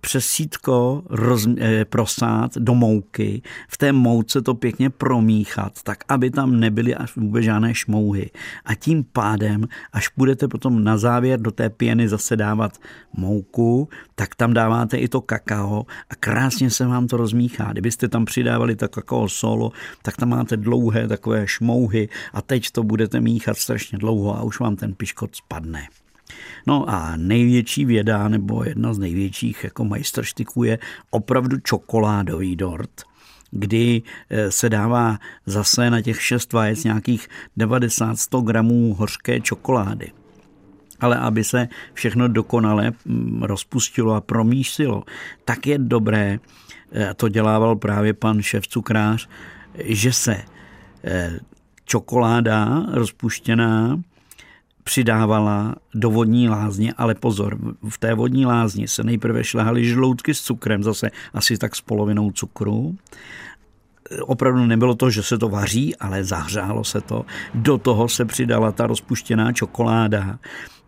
přes 0.00 0.26
sítko 0.26 1.02
roz, 1.10 1.46
eh, 1.58 1.84
prosát 1.84 2.58
do 2.58 2.74
mouky, 2.74 3.42
v 3.68 3.76
té 3.76 3.92
mouce 3.92 4.42
to 4.42 4.54
pěkně 4.54 4.90
promíchat, 4.90 5.82
tak 5.82 6.04
aby 6.08 6.30
tam 6.30 6.60
nebyly 6.60 6.94
až 6.94 7.16
vůbec 7.16 7.44
žádné 7.44 7.74
šmouhy. 7.74 8.30
A 8.64 8.74
tím 8.74 9.04
pádem, 9.12 9.68
až 9.92 10.10
budete 10.16 10.48
potom 10.48 10.84
na 10.84 10.98
závěr 10.98 11.40
do 11.40 11.50
té 11.50 11.70
pěny 11.70 12.08
zase 12.08 12.36
dávat 12.36 12.78
mouku, 13.16 13.88
tak 14.14 14.34
tam 14.34 14.54
dáváte 14.54 14.96
i 14.96 15.08
to 15.08 15.20
kakao 15.20 15.86
a 16.10 16.14
krásně 16.14 16.70
se 16.70 16.86
vám 16.86 17.06
to 17.06 17.16
rozmíchá. 17.16 17.72
Kdybyste 17.72 18.08
tam 18.08 18.24
přidávali 18.24 18.76
to 18.76 18.88
kakao 18.88 19.28
solo, 19.28 19.72
tak 20.02 20.16
tam 20.16 20.28
máte 20.28 20.56
dlouhé 20.56 21.08
takové 21.08 21.46
šmouhy 21.46 22.08
a 22.32 22.42
teď 22.42 22.70
to 22.70 22.82
budete 22.82 23.20
míchat 23.20 23.56
strašně 23.58 23.98
dlouho 23.98 24.36
a 24.36 24.42
už 24.42 24.60
vám 24.60 24.76
ten 24.76 24.94
piškot 24.94 25.36
spadne. 25.36 25.99
No 26.66 26.84
a 26.88 27.16
největší 27.16 27.84
věda, 27.84 28.28
nebo 28.28 28.64
jedna 28.64 28.94
z 28.94 28.98
největších 28.98 29.64
jako 29.64 29.84
majstrštiků 29.84 30.64
je 30.64 30.78
opravdu 31.10 31.56
čokoládový 31.58 32.56
dort 32.56 32.90
kdy 33.50 34.02
eh, 34.30 34.50
se 34.50 34.68
dává 34.68 35.18
zase 35.46 35.90
na 35.90 36.00
těch 36.00 36.22
šest 36.22 36.52
vajec 36.52 36.84
nějakých 36.84 37.28
90-100 37.58 38.44
gramů 38.44 38.94
hořké 38.94 39.40
čokolády. 39.40 40.12
Ale 41.00 41.16
aby 41.18 41.44
se 41.44 41.68
všechno 41.92 42.28
dokonale 42.28 42.92
mm, 43.04 43.42
rozpustilo 43.42 44.14
a 44.14 44.20
promísilo, 44.20 45.04
tak 45.44 45.66
je 45.66 45.78
dobré, 45.78 46.38
eh, 46.92 47.14
to 47.14 47.28
dělával 47.28 47.76
právě 47.76 48.12
pan 48.12 48.42
šéf 48.42 48.68
cukrář, 48.68 49.28
že 49.84 50.12
se 50.12 50.36
eh, 51.04 51.38
čokoláda 51.84 52.86
rozpuštěná 52.92 54.00
přidávala 54.84 55.74
do 55.94 56.10
vodní 56.10 56.48
lázně, 56.48 56.92
ale 56.96 57.14
pozor, 57.14 57.58
v 57.88 57.98
té 57.98 58.14
vodní 58.14 58.46
lázně 58.46 58.88
se 58.88 59.04
nejprve 59.04 59.44
šlehaly 59.44 59.84
žloutky 59.84 60.34
s 60.34 60.42
cukrem, 60.42 60.82
zase 60.82 61.10
asi 61.34 61.58
tak 61.58 61.76
s 61.76 61.80
polovinou 61.80 62.30
cukru. 62.30 62.96
Opravdu 64.22 64.66
nebylo 64.66 64.94
to, 64.94 65.10
že 65.10 65.22
se 65.22 65.38
to 65.38 65.48
vaří, 65.48 65.96
ale 65.96 66.24
zahřálo 66.24 66.84
se 66.84 67.00
to. 67.00 67.24
Do 67.54 67.78
toho 67.78 68.08
se 68.08 68.24
přidala 68.24 68.72
ta 68.72 68.86
rozpuštěná 68.86 69.52
čokoláda. 69.52 70.38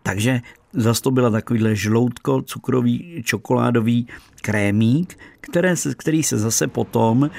Takže 0.03 0.41
zase 0.73 1.01
to 1.01 1.11
byla 1.11 1.29
takovýhle 1.29 1.75
žloutko, 1.75 2.41
cukrový, 2.41 3.23
čokoládový 3.25 4.07
krémík, 4.41 5.17
které 5.41 5.75
se, 5.75 5.95
který 5.95 6.23
se 6.23 6.37
zase 6.37 6.67
potom 6.67 7.29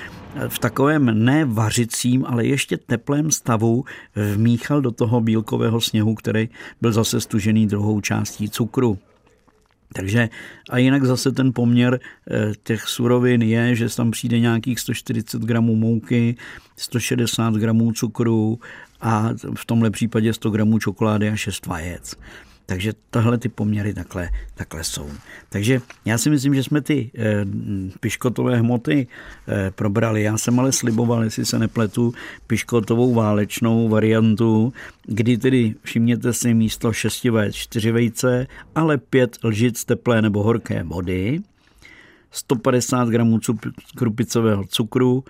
v 0.48 0.58
takovém 0.58 1.24
ne 1.24 1.44
vařicím, 1.44 2.24
ale 2.26 2.46
ještě 2.46 2.76
teplém 2.76 3.30
stavu 3.30 3.84
vmíchal 4.34 4.80
do 4.80 4.90
toho 4.90 5.20
bílkového 5.20 5.80
sněhu, 5.80 6.14
který 6.14 6.48
byl 6.80 6.92
zase 6.92 7.20
stužený 7.20 7.66
druhou 7.66 8.00
částí 8.00 8.50
cukru. 8.50 8.98
Takže 9.94 10.28
a 10.70 10.78
jinak 10.78 11.04
zase 11.04 11.32
ten 11.32 11.52
poměr 11.52 12.00
eh, 12.30 12.52
těch 12.62 12.82
surovin 12.82 13.42
je, 13.42 13.74
že 13.74 13.96
tam 13.96 14.10
přijde 14.10 14.40
nějakých 14.40 14.80
140 14.80 15.42
gramů 15.42 15.76
mouky, 15.76 16.36
160 16.76 17.54
gramů 17.54 17.92
cukru 17.92 18.58
a 19.00 19.30
v 19.54 19.64
tomhle 19.66 19.90
případě 19.90 20.32
100 20.32 20.50
gramů 20.50 20.78
čokolády 20.78 21.28
a 21.28 21.36
6 21.36 21.66
vajec. 21.66 22.16
Takže 22.66 22.92
tahle 23.10 23.38
ty 23.38 23.48
poměry 23.48 23.94
takhle, 23.94 24.30
takhle 24.54 24.84
jsou. 24.84 25.10
Takže 25.48 25.80
já 26.04 26.18
si 26.18 26.30
myslím, 26.30 26.54
že 26.54 26.62
jsme 26.62 26.80
ty 26.80 27.10
e, 27.18 27.46
piškotové 28.00 28.56
hmoty 28.56 29.06
e, 29.48 29.70
probrali. 29.70 30.22
Já 30.22 30.38
jsem 30.38 30.60
ale 30.60 30.72
sliboval, 30.72 31.24
jestli 31.24 31.46
se 31.46 31.58
nepletu, 31.58 32.14
piškotovou 32.46 33.14
válečnou 33.14 33.88
variantu, 33.88 34.72
kdy 35.06 35.38
tedy 35.38 35.74
všimněte 35.82 36.32
si 36.32 36.54
místo 36.54 36.92
6 36.92 37.24
vajec 37.24 37.54
4 37.54 37.92
vejce, 37.92 38.46
ale 38.74 38.98
5 38.98 39.38
lžic 39.44 39.84
teplé 39.84 40.22
nebo 40.22 40.42
horké 40.42 40.82
vody, 40.82 41.40
150 42.30 43.08
gramů 43.08 43.38
krupicového 43.96 44.64
cukru, 44.64 45.24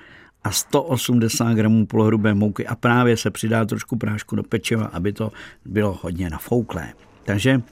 a 0.44 0.50
180 0.50 1.54
gramů 1.54 1.86
polohrubé 1.86 2.34
mouky 2.34 2.66
a 2.66 2.74
právě 2.74 3.16
se 3.16 3.30
přidá 3.30 3.64
trošku 3.64 3.96
prášku 3.96 4.36
do 4.36 4.42
pečiva, 4.42 4.84
aby 4.84 5.12
to 5.12 5.32
bylo 5.64 5.98
hodně 6.02 6.30
nafouklé. 6.30 6.92
Takže 7.24 7.62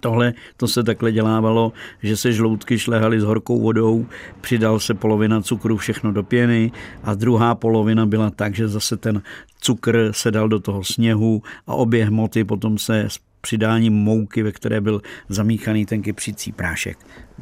Tohle 0.00 0.34
to 0.56 0.68
se 0.68 0.82
takhle 0.82 1.12
dělávalo, 1.12 1.72
že 2.02 2.16
se 2.16 2.32
žloutky 2.32 2.78
šlehaly 2.78 3.20
s 3.20 3.24
horkou 3.24 3.60
vodou, 3.60 4.06
přidal 4.40 4.80
se 4.80 4.94
polovina 4.94 5.42
cukru 5.42 5.76
všechno 5.76 6.12
do 6.12 6.22
pěny 6.22 6.72
a 7.02 7.14
druhá 7.14 7.54
polovina 7.54 8.06
byla 8.06 8.30
tak, 8.30 8.54
že 8.54 8.68
zase 8.68 8.96
ten 8.96 9.22
cukr 9.60 10.08
se 10.10 10.30
dal 10.30 10.48
do 10.48 10.60
toho 10.60 10.84
sněhu 10.84 11.42
a 11.66 11.74
obě 11.74 12.04
hmoty 12.04 12.44
potom 12.44 12.78
se 12.78 13.00
s 13.00 13.20
přidáním 13.40 13.92
mouky, 13.92 14.42
ve 14.42 14.52
které 14.52 14.80
byl 14.80 15.02
zamíchaný 15.28 15.86
ten 15.86 16.02
kypřící 16.02 16.52
prášek, 16.52 16.98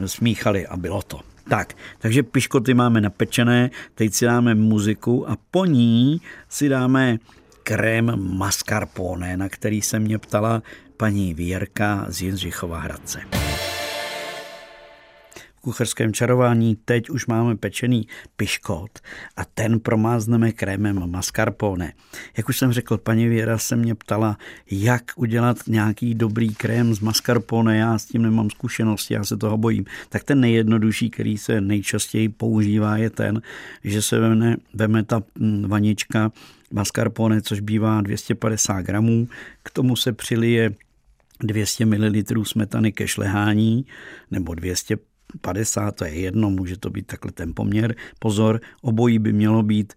smíchali 0.07 0.67
a 0.67 0.77
bylo 0.77 1.03
to. 1.03 1.21
Tak, 1.49 1.75
takže 1.99 2.23
piškoty 2.23 2.75
máme 2.75 3.01
napečené, 3.01 3.71
teď 3.95 4.15
si 4.15 4.25
dáme 4.25 4.55
muziku 4.55 5.31
a 5.31 5.37
po 5.51 5.65
ní 5.65 6.21
si 6.49 6.69
dáme 6.69 7.19
krém 7.63 8.37
mascarpone, 8.39 9.37
na 9.37 9.49
který 9.49 9.83
se 9.83 9.99
mě 9.99 10.19
ptala 10.19 10.63
paní 10.99 11.35
Věrka 11.35 12.07
z 12.09 12.23
Jindřichova 12.23 12.81
Hradce. 12.81 13.21
V 15.57 15.61
kucharském 15.61 16.13
čarování 16.13 16.77
teď 16.85 17.11
už 17.11 17.27
máme 17.27 17.57
pečený 17.57 18.09
piškot 18.37 18.99
a 19.37 19.45
ten 19.45 19.81
promázneme 19.81 20.53
krémem 20.53 21.11
mascarpone. 21.11 21.93
Jak 22.37 22.49
už 22.49 22.59
jsem 22.59 22.73
řekl, 22.73 22.99
paní 22.99 23.29
Věra 23.29 23.59
se 23.59 23.77
mě 23.77 23.95
ptala, 23.95 24.39
jak 24.71 25.03
udělat 25.17 25.57
nějaký 25.67 26.15
dobrý 26.15 26.55
krém 26.55 26.95
z 26.95 27.01
mascarpone, 27.01 27.79
já 27.79 27.99
s 27.99 28.05
tím 28.05 28.23
nemám 28.23 28.51
zkušenosti, 28.51 29.15
já 29.15 29.25
se 29.25 29.37
toho 29.37 29.57
bojím. 29.57 29.85
Tak 30.09 30.25
ten 30.25 30.41
nejjednodušší, 30.41 31.11
který 31.11 31.39
se 31.39 31.61
nejčastěji 31.61 32.29
používá, 32.29 32.97
je 32.97 33.11
ten, 33.11 33.43
že 33.85 34.03
se 34.03 34.19
veme, 34.19 34.57
veme 34.75 35.05
ta 35.05 35.23
vanička 35.67 36.33
mascarpone, 36.73 37.43
což 37.43 37.61
bývá 37.61 38.01
250 38.01 38.83
gramů, 38.83 39.29
k 39.63 39.71
tomu 39.71 39.97
se 39.97 40.13
přilije 40.13 40.75
200 41.41 41.87
ml 41.87 42.45
smetany 42.45 42.93
ke 42.93 43.09
šlehání 43.09 43.87
nebo 44.31 44.55
250, 44.55 45.93
to 45.93 46.05
je 46.05 46.15
jedno, 46.15 46.51
může 46.51 46.77
to 46.77 46.91
být 46.91 47.07
takhle 47.07 47.33
ten 47.33 47.53
poměr. 47.55 47.95
Pozor, 48.19 48.61
obojí 48.83 49.19
by 49.19 49.33
mělo 49.33 49.63
být 49.63 49.93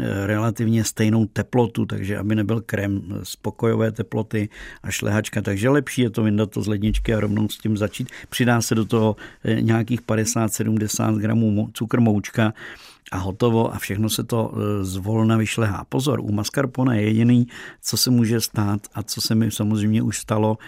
eh, 0.00 0.26
relativně 0.26 0.84
stejnou 0.84 1.26
teplotu, 1.26 1.86
takže 1.86 2.18
aby 2.18 2.34
nebyl 2.34 2.60
krém 2.60 3.20
spokojové 3.22 3.92
teploty 3.92 4.48
a 4.82 4.90
šlehačka, 4.90 5.42
takže 5.42 5.68
lepší 5.68 6.02
je 6.02 6.10
to 6.10 6.22
vyndat 6.22 6.50
to 6.50 6.62
z 6.62 6.66
ledničky 6.66 7.14
a 7.14 7.20
rovnou 7.20 7.48
s 7.48 7.58
tím 7.58 7.76
začít. 7.76 8.08
Přidá 8.28 8.62
se 8.62 8.74
do 8.74 8.84
toho 8.84 9.16
eh, 9.44 9.62
nějakých 9.62 10.02
50-70 10.02 11.18
gramů 11.18 11.70
cukr 11.72 12.00
moučka, 12.00 12.54
a 13.12 13.18
hotovo 13.18 13.74
a 13.74 13.78
všechno 13.78 14.10
se 14.10 14.24
to 14.24 14.52
e, 14.52 14.84
zvolna 14.84 15.36
vyšlehá. 15.36 15.84
Pozor, 15.88 16.20
u 16.20 16.32
mascarpone 16.32 17.02
je 17.02 17.06
jediný, 17.06 17.46
co 17.82 17.96
se 17.96 18.10
může 18.10 18.40
stát 18.40 18.80
a 18.94 19.02
co 19.02 19.20
se 19.20 19.34
mi 19.34 19.50
samozřejmě 19.50 20.02
už 20.02 20.18
stalo, 20.18 20.58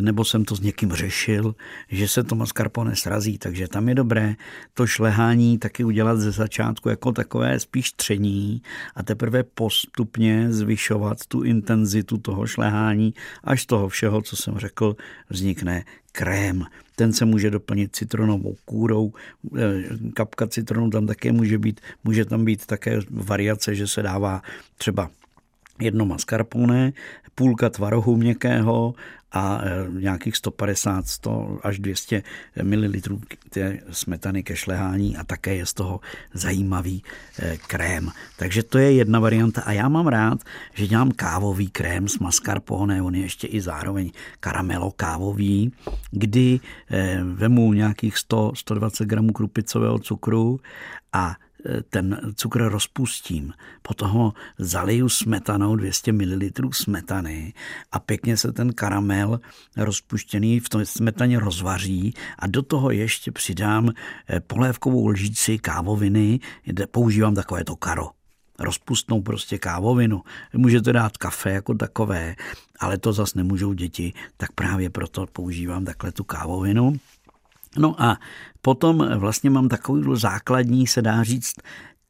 nebo 0.00 0.24
jsem 0.24 0.44
to 0.44 0.56
s 0.56 0.60
někým 0.60 0.92
řešil, 0.92 1.54
že 1.88 2.08
se 2.08 2.24
to 2.24 2.34
mascarpone 2.34 2.96
srazí, 2.96 3.38
takže 3.38 3.68
tam 3.68 3.88
je 3.88 3.94
dobré 3.94 4.34
to 4.74 4.86
šlehání 4.86 5.58
taky 5.58 5.84
udělat 5.84 6.18
ze 6.18 6.32
začátku 6.32 6.88
jako 6.88 7.12
takové 7.12 7.60
spíš 7.60 7.92
tření 7.92 8.62
a 8.94 9.02
teprve 9.02 9.42
postupně 9.42 10.52
zvyšovat 10.52 11.26
tu 11.28 11.42
intenzitu 11.42 12.18
toho 12.18 12.46
šlehání, 12.46 13.14
až 13.44 13.62
z 13.62 13.66
toho 13.66 13.88
všeho, 13.88 14.22
co 14.22 14.36
jsem 14.36 14.58
řekl, 14.58 14.96
vznikne 15.30 15.84
krém. 16.12 16.64
Ten 16.96 17.12
se 17.12 17.24
může 17.24 17.50
doplnit 17.50 17.96
citronovou 17.96 18.56
kůrou, 18.64 19.12
eh, 19.58 19.82
kapka 20.14 20.46
citronu 20.46 20.90
tam 20.90 21.06
také 21.06 21.32
může 21.32 21.58
být, 21.58 21.80
může 22.04 22.24
tam 22.24 22.44
být 22.44 22.66
také 22.66 23.00
variace, 23.10 23.74
že 23.74 23.88
se 23.88 24.02
dává 24.02 24.42
třeba 24.78 25.10
jedno 25.80 26.06
mascarpone, 26.06 26.92
půlka 27.34 27.70
tvarohu 27.70 28.16
měkkého 28.16 28.94
a 29.32 29.60
e, 29.62 30.00
nějakých 30.00 30.36
150, 30.36 31.08
100 31.08 31.58
až 31.62 31.78
200 31.78 32.22
ml 32.62 32.92
té 33.50 33.78
smetany 33.90 34.42
ke 34.42 34.56
šlehání 34.56 35.16
a 35.16 35.24
také 35.24 35.54
je 35.54 35.66
z 35.66 35.74
toho 35.74 36.00
zajímavý 36.34 37.02
e, 37.38 37.56
krém. 37.56 38.10
Takže 38.36 38.62
to 38.62 38.78
je 38.78 38.92
jedna 38.92 39.20
varianta 39.20 39.62
a 39.62 39.72
já 39.72 39.88
mám 39.88 40.06
rád, 40.06 40.38
že 40.74 40.86
dělám 40.86 41.10
kávový 41.10 41.68
krém 41.68 42.08
s 42.08 42.18
mascarpone, 42.18 43.02
on 43.02 43.14
je 43.14 43.22
ještě 43.22 43.46
i 43.46 43.60
zároveň 43.60 44.10
karamelo 44.40 44.90
kávový, 44.90 45.72
kdy 46.10 46.60
e, 46.90 47.20
vemu 47.24 47.72
nějakých 47.72 48.14
100-120 48.14 49.04
gramů 49.04 49.32
krupicového 49.32 49.98
cukru 49.98 50.60
a 51.12 51.36
ten 51.90 52.32
cukr 52.34 52.62
rozpustím, 52.68 53.52
potom 53.82 54.10
ho 54.10 54.32
zaliju 54.58 55.08
smetanou 55.08 55.76
200 55.76 56.12
ml 56.12 56.70
smetany 56.72 57.54
a 57.92 57.98
pěkně 57.98 58.36
se 58.36 58.52
ten 58.52 58.72
karamel 58.72 59.40
rozpuštěný 59.76 60.60
v 60.60 60.68
tom 60.68 60.84
smetaně 60.84 61.40
rozvaří 61.40 62.14
a 62.38 62.46
do 62.46 62.62
toho 62.62 62.90
ještě 62.90 63.32
přidám 63.32 63.90
eh, 64.28 64.40
polévkovou 64.40 65.08
lžíci 65.08 65.58
kávoviny, 65.58 66.40
kde 66.64 66.86
používám 66.86 67.34
takové 67.34 67.64
to 67.64 67.76
karo 67.76 68.10
rozpustnou 68.58 69.22
prostě 69.22 69.58
kávovinu. 69.58 70.22
Můžete 70.52 70.92
dát 70.92 71.16
kafe 71.16 71.50
jako 71.50 71.74
takové, 71.74 72.36
ale 72.80 72.98
to 72.98 73.12
zas 73.12 73.34
nemůžou 73.34 73.72
děti, 73.72 74.12
tak 74.36 74.52
právě 74.52 74.90
proto 74.90 75.26
používám 75.32 75.84
takhle 75.84 76.12
tu 76.12 76.24
kávovinu. 76.24 76.92
No 77.78 78.02
a 78.02 78.18
potom 78.62 79.08
vlastně 79.18 79.50
mám 79.50 79.68
takový 79.68 80.04
základní, 80.14 80.86
se 80.86 81.02
dá 81.02 81.22
říct, 81.22 81.54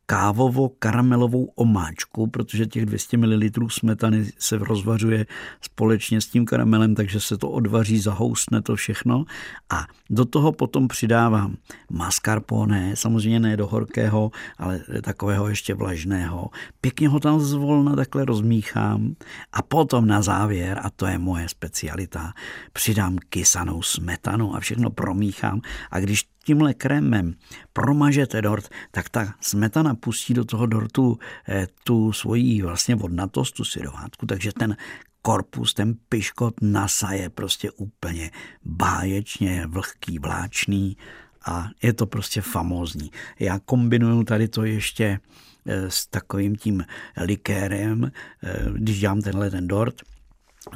kávovo-karamelovou 0.07 1.49
omáčku, 1.55 2.27
protože 2.27 2.67
těch 2.67 2.87
200 2.87 3.17
ml 3.17 3.69
smetany 3.69 4.27
se 4.39 4.59
rozvařuje 4.59 5.27
společně 5.61 6.21
s 6.21 6.27
tím 6.27 6.45
karamelem, 6.47 6.95
takže 6.95 7.21
se 7.21 7.39
to 7.39 7.51
odvaří, 7.51 7.99
zahoustne 7.99 8.63
to 8.63 8.77
všechno. 8.77 9.25
A 9.71 9.87
do 10.11 10.25
toho 10.25 10.53
potom 10.53 10.89
přidávám 10.89 11.57
mascarpone, 11.91 12.97
samozřejmě 12.97 13.41
ne 13.41 13.57
do 13.57 13.67
horkého, 13.67 14.31
ale 14.59 14.81
takového 15.03 15.49
ještě 15.49 15.75
vlažného. 15.75 16.51
Pěkně 16.81 17.09
ho 17.09 17.21
tam 17.21 17.41
zvolna 17.41 17.97
takhle 17.97 18.25
rozmíchám. 18.25 19.15
A 19.53 19.63
potom 19.63 20.07
na 20.07 20.23
závěr, 20.23 20.81
a 20.83 20.91
to 20.91 21.07
je 21.07 21.19
moje 21.19 21.49
specialita, 21.49 22.33
přidám 22.73 23.19
kysanou 23.29 23.83
smetanu 23.83 24.57
a 24.57 24.61
všechno 24.61 24.91
promíchám. 24.91 25.61
A 25.91 26.01
když 26.01 26.34
tímhle 26.45 26.75
krémem 26.75 27.35
promažete 27.73 28.43
dort, 28.43 28.69
tak 28.91 29.09
ta 29.09 29.35
smetana 29.41 29.95
pustí 29.95 30.35
do 30.35 30.45
toho 30.45 30.67
dortu 30.67 31.19
eh, 31.49 31.67
tu 31.85 32.13
svoji 32.13 32.63
vlastně 32.63 32.95
vodnatost, 32.95 33.55
tu 33.55 33.65
syrovátku, 33.65 34.27
takže 34.27 34.53
ten 34.53 34.77
korpus, 35.23 35.75
ten 35.75 35.95
piškot 36.09 36.55
nasaje 36.61 37.31
prostě 37.31 37.71
úplně 37.71 38.31
báječně 38.65 39.67
vlhký, 39.67 40.19
vláčný 40.19 40.97
a 41.47 41.69
je 41.83 41.93
to 41.93 42.07
prostě 42.07 42.41
famózní. 42.41 43.11
Já 43.41 43.59
kombinuju 43.59 44.25
tady 44.25 44.49
to 44.49 44.65
ještě 44.65 45.21
eh, 45.67 45.91
s 45.91 46.07
takovým 46.07 46.57
tím 46.57 46.85
likérem, 47.17 48.13
eh, 48.43 48.65
když 48.73 49.01
dělám 49.01 49.21
tenhle 49.21 49.51
ten 49.51 49.69
dort, 49.69 50.03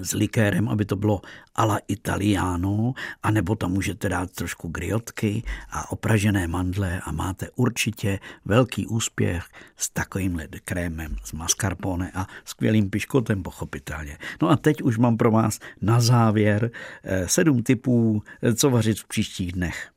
s 0.02 0.12
likérem, 0.12 0.68
aby 0.68 0.84
to 0.84 0.96
bylo 0.96 1.20
ala 1.54 1.78
italiano, 1.88 2.92
anebo 3.22 3.56
tam 3.56 3.72
můžete 3.72 4.08
dát 4.08 4.30
trošku 4.30 4.68
griotky 4.68 5.42
a 5.70 5.92
opražené 5.92 6.46
mandle 6.46 7.00
a 7.04 7.12
máte 7.12 7.50
určitě 7.56 8.18
velký 8.44 8.86
úspěch 8.86 9.44
s 9.76 9.90
takovýmhle 9.90 10.48
krémem 10.64 11.16
z 11.24 11.32
mascarpone 11.32 12.10
a 12.14 12.26
skvělým 12.44 12.90
piškotem 12.90 13.42
pochopitelně. 13.42 14.18
No 14.42 14.50
a 14.50 14.56
teď 14.56 14.82
už 14.82 14.98
mám 14.98 15.16
pro 15.16 15.30
vás 15.30 15.58
na 15.82 16.00
závěr 16.00 16.70
eh, 17.04 17.28
sedm 17.28 17.62
typů, 17.62 18.22
eh, 18.42 18.54
co 18.54 18.70
vařit 18.70 19.00
v 19.00 19.08
příštích 19.08 19.52
dnech. 19.52 19.90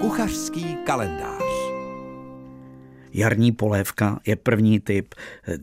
Kuchařský 0.00 0.76
kalendář 0.86 1.45
jarní 3.16 3.52
polévka 3.52 4.20
je 4.26 4.36
první 4.36 4.80
typ. 4.80 5.14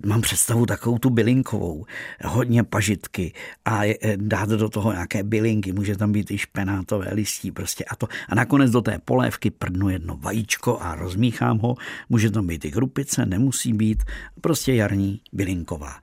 Mám 0.06 0.22
představu 0.22 0.66
takovou 0.66 0.98
tu 0.98 1.10
bylinkovou, 1.10 1.86
hodně 2.24 2.64
pažitky 2.64 3.34
a 3.66 3.82
dát 4.16 4.50
do 4.50 4.70
toho 4.70 4.92
nějaké 4.94 5.24
bylinky, 5.24 5.72
může 5.72 5.98
tam 5.98 6.12
být 6.12 6.32
i 6.32 6.38
špenátové 6.38 7.10
listí 7.14 7.52
prostě 7.52 7.86
a 7.86 7.96
to. 7.96 8.08
A 8.30 8.36
nakonec 8.36 8.72
do 8.72 8.82
té 8.82 9.00
polévky 9.06 9.52
prdnu 9.52 9.90
jedno 9.90 10.18
vajíčko 10.18 10.80
a 10.82 10.96
rozmíchám 10.96 11.60
ho. 11.60 11.76
Může 12.10 12.32
tam 12.32 12.48
být 12.48 12.66
i 12.66 12.72
grupice, 12.72 13.26
nemusí 13.26 13.74
být, 13.74 14.04
prostě 14.42 14.74
jarní 14.74 15.22
bylinková. 15.34 15.94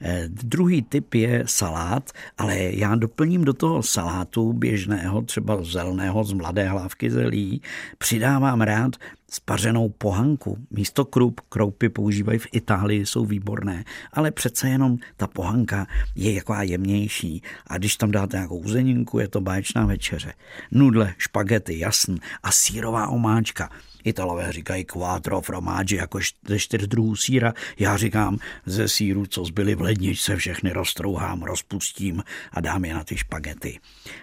Eh, 0.00 0.24
druhý 0.28 0.82
typ 0.82 1.14
je 1.14 1.42
salát, 1.46 2.10
ale 2.38 2.58
já 2.58 2.94
doplním 2.94 3.44
do 3.44 3.52
toho 3.52 3.82
salátu 3.82 4.52
běžného, 4.52 5.22
třeba 5.22 5.62
zeleného 5.62 6.24
z 6.24 6.32
mladé 6.32 6.68
hlávky 6.68 7.10
zelí, 7.10 7.62
přidávám 7.98 8.60
rád 8.60 8.96
spařenou 9.30 9.88
pohanku. 9.88 10.58
Místo 10.70 11.04
krup, 11.04 11.40
kroupy 11.48 11.88
používají 11.88 12.38
v 12.38 12.46
Itálii, 12.52 13.06
jsou 13.06 13.24
výborné, 13.24 13.84
ale 14.12 14.30
přece 14.30 14.68
jenom 14.68 14.96
ta 15.16 15.26
pohanka 15.26 15.86
je 16.14 16.32
jaková 16.32 16.62
jemnější 16.62 17.42
a 17.66 17.78
když 17.78 17.96
tam 17.96 18.10
dáte 18.10 18.36
nějakou 18.36 18.58
uzeninku, 18.58 19.18
je 19.18 19.28
to 19.28 19.40
báječná 19.40 19.86
večeře. 19.86 20.32
Nudle, 20.70 21.14
špagety, 21.18 21.78
jasn 21.78 22.14
a 22.42 22.52
sírová 22.52 23.08
omáčka. 23.08 23.70
Italové 24.04 24.52
říkají 24.52 24.84
quattro 24.84 25.40
formaggi, 25.40 25.96
jako 25.96 26.18
ze 26.48 26.58
čtyř 26.58 26.86
druhů 26.86 27.16
síra. 27.16 27.54
Já 27.78 27.96
říkám 27.96 28.38
ze 28.66 28.88
síru, 28.88 29.26
co 29.26 29.44
zbyly 29.44 29.74
v 29.74 29.80
ledničce, 29.80 30.36
všechny 30.36 30.72
roztrouhám, 30.72 31.42
rozpustím 31.42 32.22
a 32.52 32.60
dám 32.60 32.84
je 32.84 32.94
na 32.94 33.04
ty 33.04 33.16
špagety. 33.16 33.80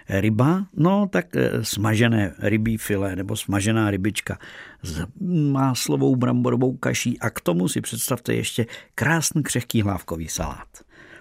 Ryba? 0.08 0.66
No 0.74 1.08
tak 1.12 1.36
eh, 1.36 1.64
smažené 1.64 2.34
rybí 2.38 2.76
file 2.76 3.16
nebo 3.16 3.36
smažená 3.36 3.90
rybička 3.90 4.38
s 4.82 5.06
máslovou 5.50 6.16
bramborovou 6.16 6.76
kaší 6.76 7.18
a 7.20 7.30
k 7.30 7.40
tomu 7.40 7.68
si 7.68 7.80
představte 7.80 8.34
ještě 8.34 8.66
krásný 8.94 9.42
křehký 9.42 9.82
hlávkový 9.82 10.28
salát. 10.28 10.68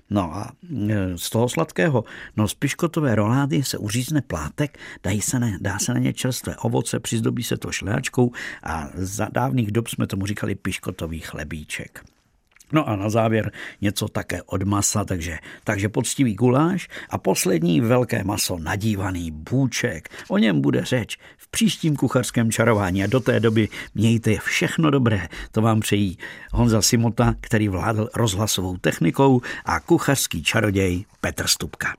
No 0.10 0.36
a 0.36 0.52
e, 0.90 1.18
z 1.18 1.30
toho 1.30 1.50
sladkého, 1.50 2.04
no 2.38 2.48
z 2.48 2.54
piškotové 2.54 3.16
rolády 3.16 3.64
se 3.64 3.78
uřízne 3.78 4.22
plátek, 4.22 4.80
dají 5.04 5.22
se 5.22 5.40
ne, 5.40 5.58
dá 5.62 5.80
se 5.80 5.94
na 5.94 6.00
ně 6.00 6.14
čerstvé 6.14 6.56
ovoce, 6.56 7.00
přizdobí 7.00 7.44
se 7.44 7.58
to 7.58 7.72
šlehačkou 7.72 8.32
a 8.64 8.90
za 8.94 9.28
dávných 9.32 9.72
dob 9.72 9.88
jsme 9.88 10.08
tomu 10.08 10.26
říkali 10.26 10.56
piškotový 10.56 11.20
chlebíček. 11.20 12.15
No 12.76 12.90
a 12.90 12.96
na 12.96 13.10
závěr 13.10 13.52
něco 13.82 14.08
také 14.08 14.42
od 14.42 14.64
masa, 14.64 15.06
takže, 15.06 15.38
takže 15.64 15.90
poctivý 15.90 16.34
guláš 16.34 16.88
a 17.10 17.18
poslední 17.18 17.82
velké 17.82 18.24
maso, 18.24 18.58
nadívaný 18.60 19.32
bůček. 19.32 20.10
O 20.28 20.38
něm 20.38 20.62
bude 20.62 20.86
řeč 20.86 21.18
v 21.38 21.48
příštím 21.48 21.96
kuchařském 21.96 22.52
čarování 22.52 23.04
a 23.04 23.08
do 23.08 23.20
té 23.20 23.40
doby 23.40 23.70
mějte 23.96 24.38
všechno 24.38 24.92
dobré. 24.92 25.28
To 25.52 25.62
vám 25.62 25.80
přejí 25.80 26.18
Honza 26.52 26.82
Simota, 26.82 27.36
který 27.42 27.68
vládl 27.68 28.10
rozhlasovou 28.16 28.78
technikou 28.78 29.42
a 29.66 29.80
kuchařský 29.80 30.44
čaroděj 30.44 31.06
Petr 31.22 31.48
Stupka. 31.48 31.94